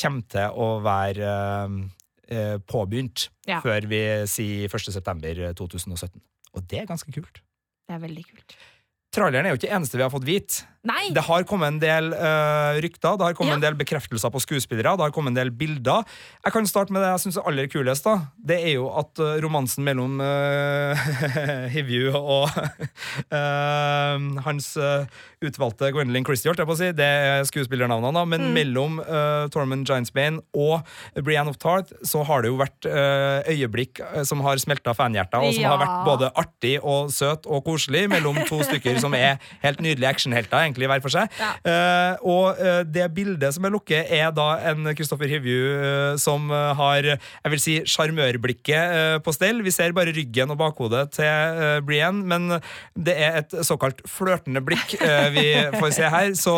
[0.00, 3.60] kommer til å være eh, eh, påbegynt Ja.
[3.60, 4.88] før vi sier 1.
[4.90, 6.18] september 2017.
[6.56, 7.42] Og det er ganske kult.
[7.88, 8.56] Det er veldig kult.
[9.12, 10.64] Tralleren er jo ikke det eneste vi har fått vite.
[10.82, 11.12] Nei!
[11.14, 13.58] Det har kommet en del uh, rykter, det har kommet Ja.
[13.60, 16.02] en del bekreftelser på skuespillere, det har kommet en del bilder.
[16.42, 18.02] Jeg kan starte med det jeg syns er aller kulest.
[18.02, 18.16] da.
[18.34, 20.98] Det er jo at eh, romansen mellom uh,
[21.74, 22.50] Hivju og
[23.30, 24.72] uh, hans
[25.42, 28.30] utvalgte Gwendolyn Christie, holdt jeg på å si, det er skuespillernavnene, da, Mm.
[28.34, 30.82] men mellom uh, Tormund Giantsbane og
[31.22, 32.86] Brienne of Tarth så har det jo vært
[33.50, 38.04] øyeblikk som har smelta fanhjerter, og som har vært både artig og søt og koselig
[38.12, 41.28] mellom to stykker som er helt nydelige actionhelter, egentlig hver for seg.
[41.38, 41.52] Ja.
[41.62, 46.48] Uh, og uh, det bildet som er lukket, er da en Kristoffer Hivju eh, som
[46.50, 49.60] har, jeg vil si, sjarmørblikket på stell.
[49.64, 52.58] Vi ser bare ryggen og bakhodet til Brienne, men
[52.96, 54.94] det er et såkalt flørtende blikk
[55.36, 55.46] vi
[55.78, 56.32] får se her.
[56.38, 56.54] Så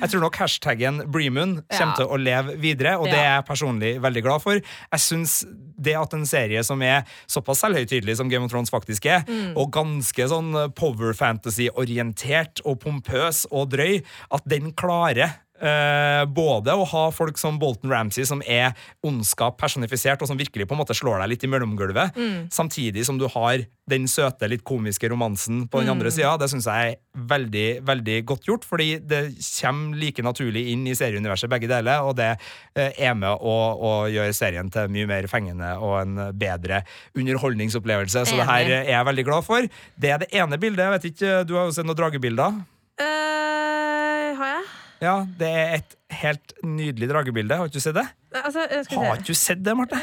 [0.00, 1.98] jeg tror nok hashtaggen Bremoon kommer Ja.
[1.98, 4.58] til å leve videre, og det er jeg personlig veldig glad for.
[4.62, 5.42] Jeg syns
[5.82, 9.56] det at en serie som er såpass selvhøytidelig som Game of Thrones faktisk er, Mm.
[9.56, 14.00] og ganske sånn power fantasy-orientert og pompøs og drøy,
[14.32, 18.72] at den klarer Uh, både å ha folk som Bolton Ramsay, som er
[19.06, 22.18] ondskap personifisert, og som virkelig på en måte slår deg litt i mellomgulvet,
[22.50, 26.32] samtidig som du har den søte, litt komiske romansen på den andre sida.
[26.40, 26.98] Det syns jeg er
[27.30, 29.22] veldig, veldig godt gjort, fordi det
[29.60, 33.94] kommer like naturlig inn i serieuniverset, begge deler, og det uh, er med å, å
[34.10, 36.82] gjøre serien til mye mer fengende og en bedre
[37.14, 38.26] underholdningsopplevelse.
[38.26, 39.70] Så det her er jeg veldig glad for.
[39.94, 40.88] Det er det ene bildet.
[40.88, 42.62] Jeg vet ikke, Du har jo sett noen dragebilder?
[43.00, 44.64] Eh, har jeg?
[45.02, 47.58] Ja, det er et helt nydelig dragebilde.
[47.58, 48.06] Har ikke du sett det?
[48.38, 49.98] Altså, skal Har ikke du sett det, Marte?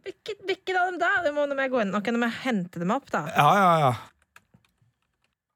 [0.00, 1.10] Hvilke, hvilke av dem da?
[1.24, 3.26] Det må, nå må jeg gå inn jeg hente dem opp, da.
[3.36, 3.92] Ja, ja, ja.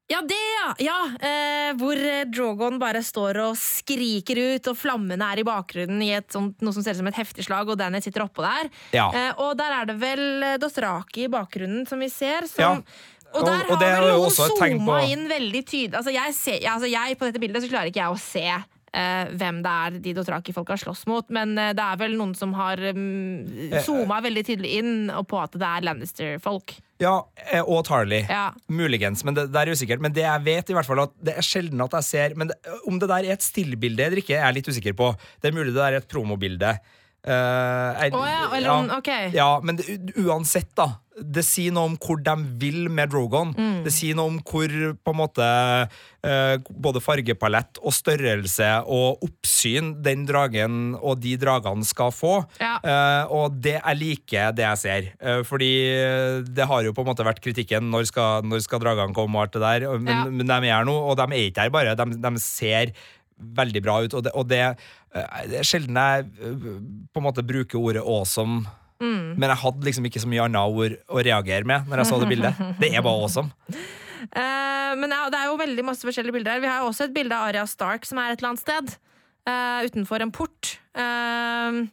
[0.07, 0.67] Ja, det, ja!
[0.85, 6.03] ja eh, hvor eh, Drogon bare står og skriker ut, og flammene er i bakgrunnen
[6.05, 8.45] i et sånt, noe som ser ut som et heftig slag, og Danny sitter oppå
[8.45, 8.69] der.
[8.93, 9.07] Ja.
[9.09, 10.23] Eh, og der er det vel
[10.61, 12.45] Dostraki Dothraki i bakgrunnen som vi ser.
[12.61, 12.75] Ja.
[13.35, 15.97] Og der Og- og har vel noen zooma inn veldig tydelig.
[15.99, 18.47] Altså jeg, ser, ja, altså jeg På dette bildet så klarer ikke jeg å se
[18.95, 22.53] uh, hvem det er de Dothraki-folka slåss mot, men uh, det er vel noen som
[22.57, 23.45] har um,
[23.85, 26.77] zooma veldig tydelig inn og på at det er Lannister-folk.
[27.03, 27.15] ja
[27.51, 28.23] eh, og Tarley.
[28.29, 28.53] Ja.
[28.71, 30.03] Muligens, men det, det er usikkert.
[30.03, 32.53] Men det jeg vet, i hvert fall at det er sjelden at jeg ser Men
[32.53, 35.11] det, om det der er et stillbilde eller ikke, er jeg litt usikker på.
[35.41, 36.77] Det er mulig det der er et promobilde.
[37.25, 39.31] Eh, Å ja, eller ja, okay.
[39.33, 40.99] Ja, men det, uansett, da.
[41.15, 43.53] Det sier noe om hvor de vil med Drogon.
[43.55, 43.85] Mm.
[43.85, 49.93] Det sier noe om hvor på en måte eh, både fargepalett og størrelse og oppsyn
[50.05, 52.35] den dragen og de dragene skal få.
[52.59, 52.75] Ja.
[52.83, 55.09] Eh, og det jeg liker det jeg ser.
[55.23, 55.71] Eh, fordi
[56.51, 59.47] det har jo på en måte vært kritikken når skal, når skal dragene komme og
[59.47, 59.87] alt det der.
[59.95, 61.95] Men, men de er her nå, og de er ikke her bare.
[61.97, 62.91] De, de ser
[63.35, 64.15] veldig bra ut.
[64.15, 64.61] Og det, og det,
[65.15, 66.65] eh, det er sjelden jeg eh,
[67.11, 68.65] på en måte bruker ordet awesome.
[69.03, 69.35] Mm.
[69.35, 72.19] Men jeg hadde liksom ikke så mye annet ord å reagere med når jeg så
[72.21, 72.65] det bildet.
[72.79, 73.51] Det er bare awesome.
[74.31, 76.63] Uh, men det er jo veldig masse forskjellige bilder her.
[76.63, 78.95] Vi har jo også et bilde av Arya Stark som er et eller annet sted.
[79.45, 80.77] Uh, utenfor en port.
[80.97, 81.83] Uh,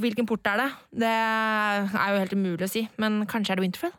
[0.00, 0.68] hvilken port er det?
[1.04, 3.94] Det er jo helt umulig å si, men kanskje er det Winterfell?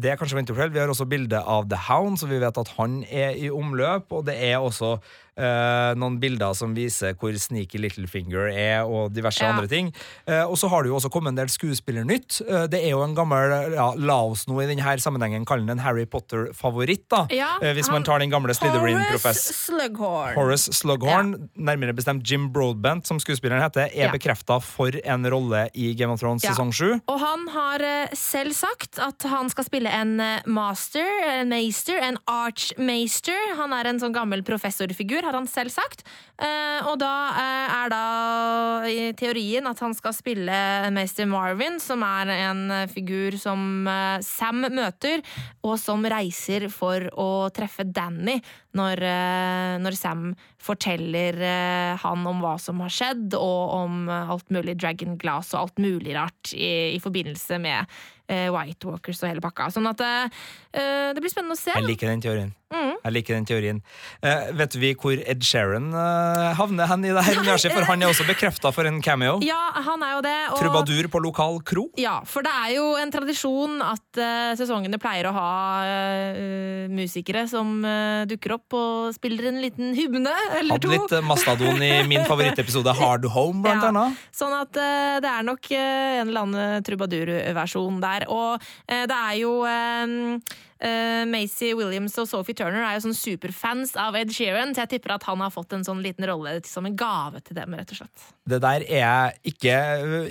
[0.00, 0.72] Det er kanskje Winterfell.
[0.72, 4.08] Vi har også bilde av The Hound, så vi vet at han er i omløp.
[4.16, 4.96] Og det er også
[5.40, 9.52] eh, noen bilder som viser hvor sneaky Littlefinger er, og diverse Ja.
[9.54, 9.92] andre ting.
[10.26, 12.40] Eh, og så har det jo også kommet en del skuespillernytt.
[12.46, 15.78] Eh, det er jo en gammel ja, La oss nå i denne sammenhengen kalle den
[15.78, 17.26] en Harry Potter-favoritt, da.
[17.30, 19.40] Ja, Eh, hvis man tar den gamle Horace Slytherin-profess.
[19.66, 20.34] Slughorn.
[20.34, 24.10] Horace Slughorn, nærmere bestemt Jim Broadbent, som skuespilleren heter, er Ja.
[24.12, 26.50] bekrefta for en rolle i Game of Thrones Ja.
[26.52, 27.00] sesong sju.
[27.08, 31.06] Og han har eh, selv sagt at han skal spille en eh, master,
[31.40, 33.38] en master, en archmaster.
[33.56, 36.04] Han er en sånn gammel professorfigur, har han selv sagt.
[36.40, 38.04] Eh, og da eh, er da
[38.90, 40.56] i teorien at han skal spille
[40.94, 43.88] meister Marvin, som er en eh, figur som
[44.24, 45.22] Sam møter,
[45.64, 48.38] og som reiser for å treffe Danny
[48.76, 49.02] når,
[49.82, 50.28] når Sam
[50.62, 51.36] forteller
[52.00, 56.14] han om hva som har skjedd, og om alt mulig Dragon Glass og alt mulig
[56.16, 57.98] rart i, i forbindelse med
[58.30, 59.70] White Walkers og hele pakka.
[59.74, 61.74] Sånn at eh, det blir spennende å se.
[61.74, 62.54] Jeg liker den teorien.
[62.70, 62.92] Mm.
[63.02, 63.78] Jeg liker den teorien.
[64.22, 67.72] Eh, vet vi hvor Ed Sheeran eh, havner hen i det her universet?
[67.74, 69.40] For han er også bekrefta for en cameo.
[69.42, 70.34] Ja, han er jo det.
[70.52, 71.88] Og, Trubadur på lokal kro.
[71.98, 75.48] Ja, for det er jo en tradisjon at eh, sesongene pleier å ha
[75.82, 80.94] eh, musikere som eh, dukker opp og spiller en liten hymne eller Hadde to.
[80.94, 83.90] litt eh, Mastadon i min favorittepisode Hard Home, blant Ja.
[83.90, 84.22] annet.
[84.36, 88.28] Sånn at eh, det er nok eh, en eller annen trubadur-versjon der.
[88.30, 89.54] Og eh, det er jo
[90.80, 94.84] eh, eh, Macy Williams og Sophie Turner er jo sånn superfans av Ed Sheeran, så
[94.84, 97.74] jeg tipper at han har fått en sånn liten rolle som en gave til dem,
[97.76, 98.28] rett og slett.
[98.50, 99.74] Det der er jeg ikke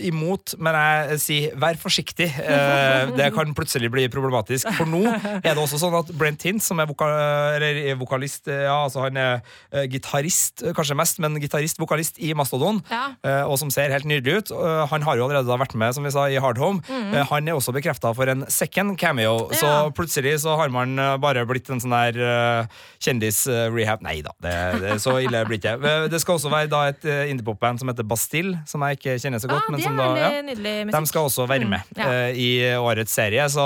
[0.10, 2.28] imot, men jeg sier vær forsiktig.
[2.36, 4.68] Uh, det kan plutselig bli problematisk.
[4.76, 7.08] For nå er det også sånn at Brent Hint, som er voka
[7.56, 9.39] eller er vokalist eh, Ja, altså han er
[9.74, 13.14] uh, gitarist, eh, kanskje mest, men gitarist-vokalist i Mastodon, Ja.
[13.24, 14.52] eh, og som ser helt nydelig ut.
[14.52, 16.82] Eh, Han har jo allerede vært med, som vi sa, i Hard Home.
[16.89, 21.15] Eh, Han er også bekrefta for en second cameo, så plutselig så har man eh,
[21.21, 24.01] bare blitt en sånn der uh, kjendis-rehab.
[24.05, 25.91] Nei da, det, det så ille blir det ikke.
[25.91, 29.17] Eh, Det skal også være da et indiepopband indiepop-band som heter Bastille, som jeg ikke
[29.21, 29.67] kjenner så godt.
[29.67, 32.07] Ah, men som da, ja, de skal også være med Mm, ja.
[32.09, 33.65] uh, i årets serie, så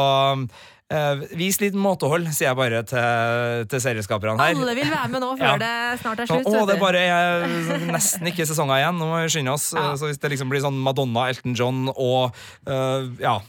[0.93, 4.51] Uh, vis litt måtehold, sier jeg bare til, til serieskaperne her.
[4.53, 5.53] Alle vil være med nå før Ja.
[5.57, 6.45] det snart er slutt.
[6.51, 7.01] Å, det er bare
[7.89, 8.99] nesten ikke sesonger igjen.
[9.01, 9.71] Nå må vi skynde oss.
[9.74, 9.88] Ja.
[9.97, 12.36] Så hvis det liksom blir sånn Madonna, Elton John og
[12.67, 13.39] uh, ja,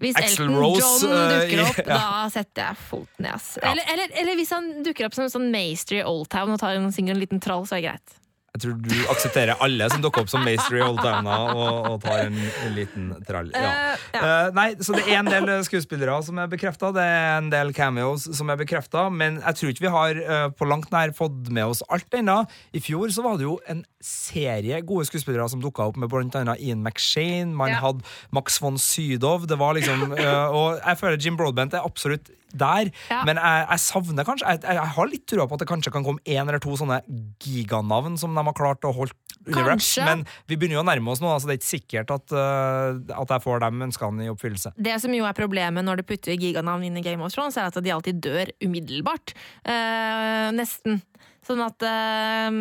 [0.00, 1.98] Hvis Axel Elton Rose, John eh, dukker opp, opp, ja.
[1.98, 3.34] da setter jeg foten ned.
[3.34, 3.50] ass.
[3.58, 3.72] Ja.
[3.72, 6.78] Eller, eller, eller hvis han dukker opp som en sånn Maester i Oldtown og tar
[6.78, 8.19] en, synger en liten troll, så er det greit.
[8.50, 12.24] Jeg tror du aksepterer alle som dukker opp som Mastery Old Downa og, og tar
[12.24, 13.52] en, en liten trall.
[13.54, 13.68] Ja.
[13.70, 14.22] Uh, ja.
[14.24, 17.70] Uh, nei, så det er en del skuespillere som er bekrefta, det er en del
[17.76, 21.46] cameos som er bekrefta, men jeg tror ikke vi har uh, på langt nær fått
[21.54, 22.40] med oss alt ennå.
[22.74, 26.34] I fjor så var det jo en serie gode skuespillere som dukka opp, med blant
[26.42, 27.78] annet Ian McShane, man Ja.
[27.86, 28.02] hadde
[28.34, 33.22] Max von Sydow, det var liksom Og jeg føler Jim Broadbent er absolutt der, Ja.
[33.28, 36.04] men jeg, jeg savner kanskje jeg, jeg har litt trua på at det kanskje kan
[36.06, 37.00] komme én eller to sånne
[37.42, 39.14] giganavn som de har klart å holde
[39.46, 42.10] under wraps, men vi begynner jo å nærme oss nå, så det er ikke sikkert
[42.12, 44.74] at, uh, at jeg får de ønskene i oppfyllelse.
[44.76, 47.70] Det som jo er problemet når du putter giganavn inn i Game of Thrones, er
[47.70, 49.32] at de alltid dør umiddelbart.
[49.64, 51.00] Uh, nesten.
[51.46, 52.52] Sånn at uh,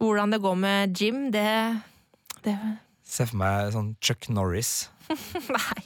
[0.00, 1.44] hvordan det går med Jim, det,
[2.46, 2.56] det
[3.06, 4.88] Se for meg sånn Chuck Norris.
[5.52, 5.84] Nei.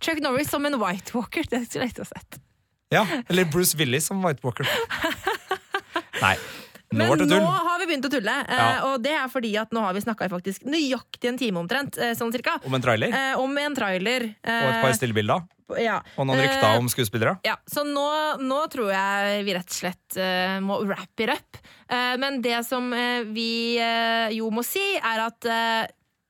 [0.00, 2.40] Chuck Norris som en White Walker, det skulle jeg ikke ha sett.
[2.90, 4.66] Ja, eller Bruce Willis som White Walker.
[6.20, 6.34] Nei,
[6.90, 8.82] nå Men nå har vi begynt å tulle, eh, Ja.
[8.88, 12.14] og det er fordi at nå har vi snakka faktisk nøyaktig en time omtrent, eh,
[12.18, 14.24] sånn cirka, Om en trailer eh, om en trailer.
[14.42, 15.46] og et par stillbilder.
[15.78, 16.00] ja.
[16.18, 17.38] Og noen rykter om skuespillere.
[17.46, 20.18] Ja, så nå, nå tror jeg vi rett og slett
[20.66, 21.56] må wrap it up.
[22.18, 22.90] Men det som
[23.32, 23.76] vi
[24.34, 25.46] jo må si, er at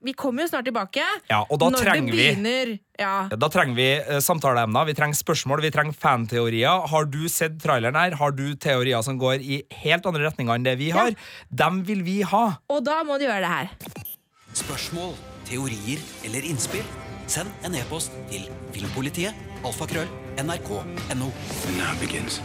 [0.04, 1.04] vi kommer jo snart tilbake.
[1.30, 2.72] Ja, og da når trenger det vi begynner.
[3.00, 3.14] Ja.
[3.32, 6.86] Da trenger vi eh, samtaleemner, vi trenger spørsmål, vi trenger fanteorier.
[6.92, 8.16] Har du sett traileren her?
[8.20, 11.12] Har du teorier som går i helt andre retninger enn det vi har?
[11.50, 12.46] Dem vil vi ha.
[12.72, 14.08] Og da må du gjøre det her.
[14.56, 15.14] Spørsmål,
[15.48, 16.86] teorier eller innspill?
[17.30, 20.08] Send en e-post til filmpolitiet alfakrøll
[20.40, 21.30] nrk.no.
[21.76, 22.40] Now begins.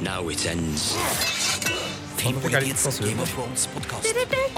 [0.00, 0.96] Now it ends.
[2.26, 4.08] Game of Thrones-podkast.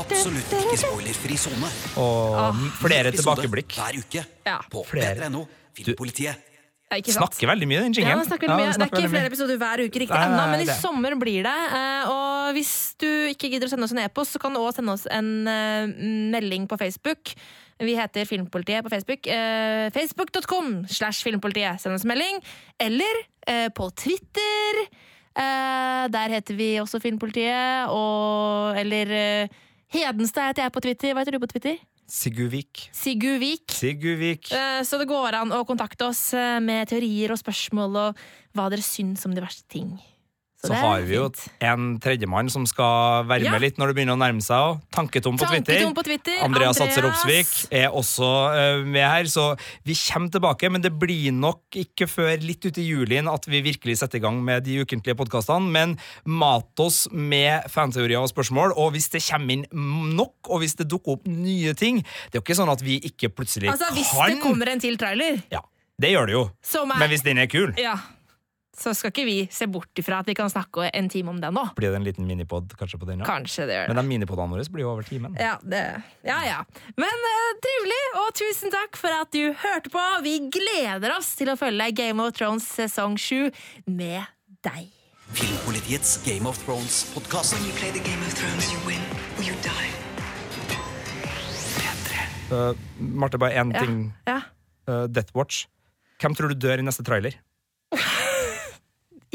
[0.01, 1.69] Absolutt ikke spoilerfri sone.
[2.01, 3.75] Og flere tilbakeblikk.
[3.77, 4.23] Hver uke
[4.73, 5.19] på Flere.
[5.29, 5.43] p3.no.
[5.77, 6.47] Filmpolitiet.
[6.89, 7.35] Ja, ikke sant?
[7.37, 8.23] Snakker veldig mye, den Ja, jingelen.
[8.23, 11.15] Ja, snakker det er ikke flere episoder hver uke riktig ennå, men i det- sommer
[11.21, 11.59] blir det.
[11.77, 14.77] Eh, Og hvis du ikke gidder å sende oss en e-post, så kan du også
[14.77, 15.87] sende oss en eh,
[16.33, 17.35] melding på Facebook.
[17.79, 19.27] Vi heter Filmpolitiet på Facebook.
[19.27, 21.79] Eh, Facebook.com slash filmpolitiet.
[21.79, 22.41] Send oss melding.
[22.81, 23.27] Eller
[23.77, 24.89] på Twitter.
[25.39, 27.89] Eh, der heter vi også Filmpolitiet.
[27.95, 29.61] Og Eller eh,
[29.95, 31.15] Hedenstad heter jeg på Twitter.
[31.15, 31.79] Hva heter du på Twitter?
[32.09, 32.89] Sigurvik.
[32.97, 33.71] Sigurvik.
[33.71, 34.51] Sigurvik.
[34.53, 36.33] Eh, Så det går an å kontakte oss
[36.65, 38.23] med teorier og spørsmål og
[38.57, 39.93] hva dere syns om de verste ting.
[40.59, 41.29] Så er har vi jo
[41.63, 43.53] en tredjemann som skal være Ja.
[43.53, 44.59] med litt når det begynner å nærme seg.
[44.59, 45.79] og Tanketom på Twitter.
[45.79, 46.41] Tanketom på Twitter.
[46.43, 47.07] Andreas Satser.
[47.07, 49.57] Opsvik er også uh, med her, så
[49.87, 50.69] vi kommer tilbake.
[50.69, 54.25] Men det blir nok ikke før litt ut i julien at vi virkelig setter i
[54.27, 55.71] gang med de ukentlige podkastene.
[55.71, 55.95] Men
[56.27, 59.67] mat oss med fanteorier og spørsmål, og hvis det kommer inn
[60.19, 62.99] nok, og hvis det dukker opp nye ting Det er jo ikke sånn at vi
[63.05, 65.61] ikke plutselig Altså, hvis det kommer en til trailer, Ja,
[66.01, 66.51] det gjør det jo.
[66.63, 67.95] som er Men hvis den er kul, Ja.
[68.79, 71.51] Så skal ikke vi se bort ifra at vi kan snakke en time om det
[71.55, 71.65] nå.
[71.77, 73.25] blir det en liten minipod kanskje på den.
[73.25, 73.27] Ja.
[73.27, 73.95] Kanskje det gjør det.
[73.95, 75.35] Men de minipodene våre blir jo over timen.
[75.41, 75.83] Ja, det,
[76.23, 76.61] ja, ja.
[76.97, 80.05] Men uh, trivelig, og tusen takk for at du hørte på.
[80.23, 83.51] Vi gleder oss til å følge Game of Thrones sesong 7
[83.91, 84.23] med
[84.63, 84.87] deg.
[85.35, 87.53] Filmpolitiets Game of Thrones-podkast.
[87.59, 89.03] When you play the Game of Thrones, you win
[89.37, 89.91] or you die.
[92.49, 93.81] Uh, Marte, bare én Ja.
[93.85, 94.13] ting.
[94.27, 94.41] ja.
[94.89, 95.67] Uh, Death Watch.
[96.19, 97.35] Hvem tror du dør i neste trailer?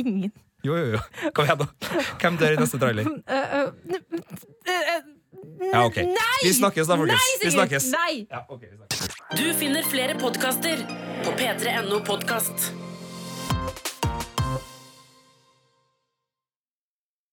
[0.02, 0.32] Ingen.
[0.64, 1.00] Jo, jo, jo.
[1.36, 1.68] Kom igjen, da.
[2.22, 3.10] Hvem dør i neste trailer?
[3.28, 3.58] Eh,
[4.70, 5.02] eh,
[5.74, 5.98] Ja, ok.
[6.08, 6.40] Nei!
[6.44, 7.20] Vi snakkes da, folkens.
[7.20, 7.88] Nei, Vi snakkes.
[7.92, 8.14] Nei!
[8.32, 9.18] Ja, ok, vi snakkes.
[9.36, 10.86] Du finner flere podkaster
[11.26, 12.72] på p3.no podkast.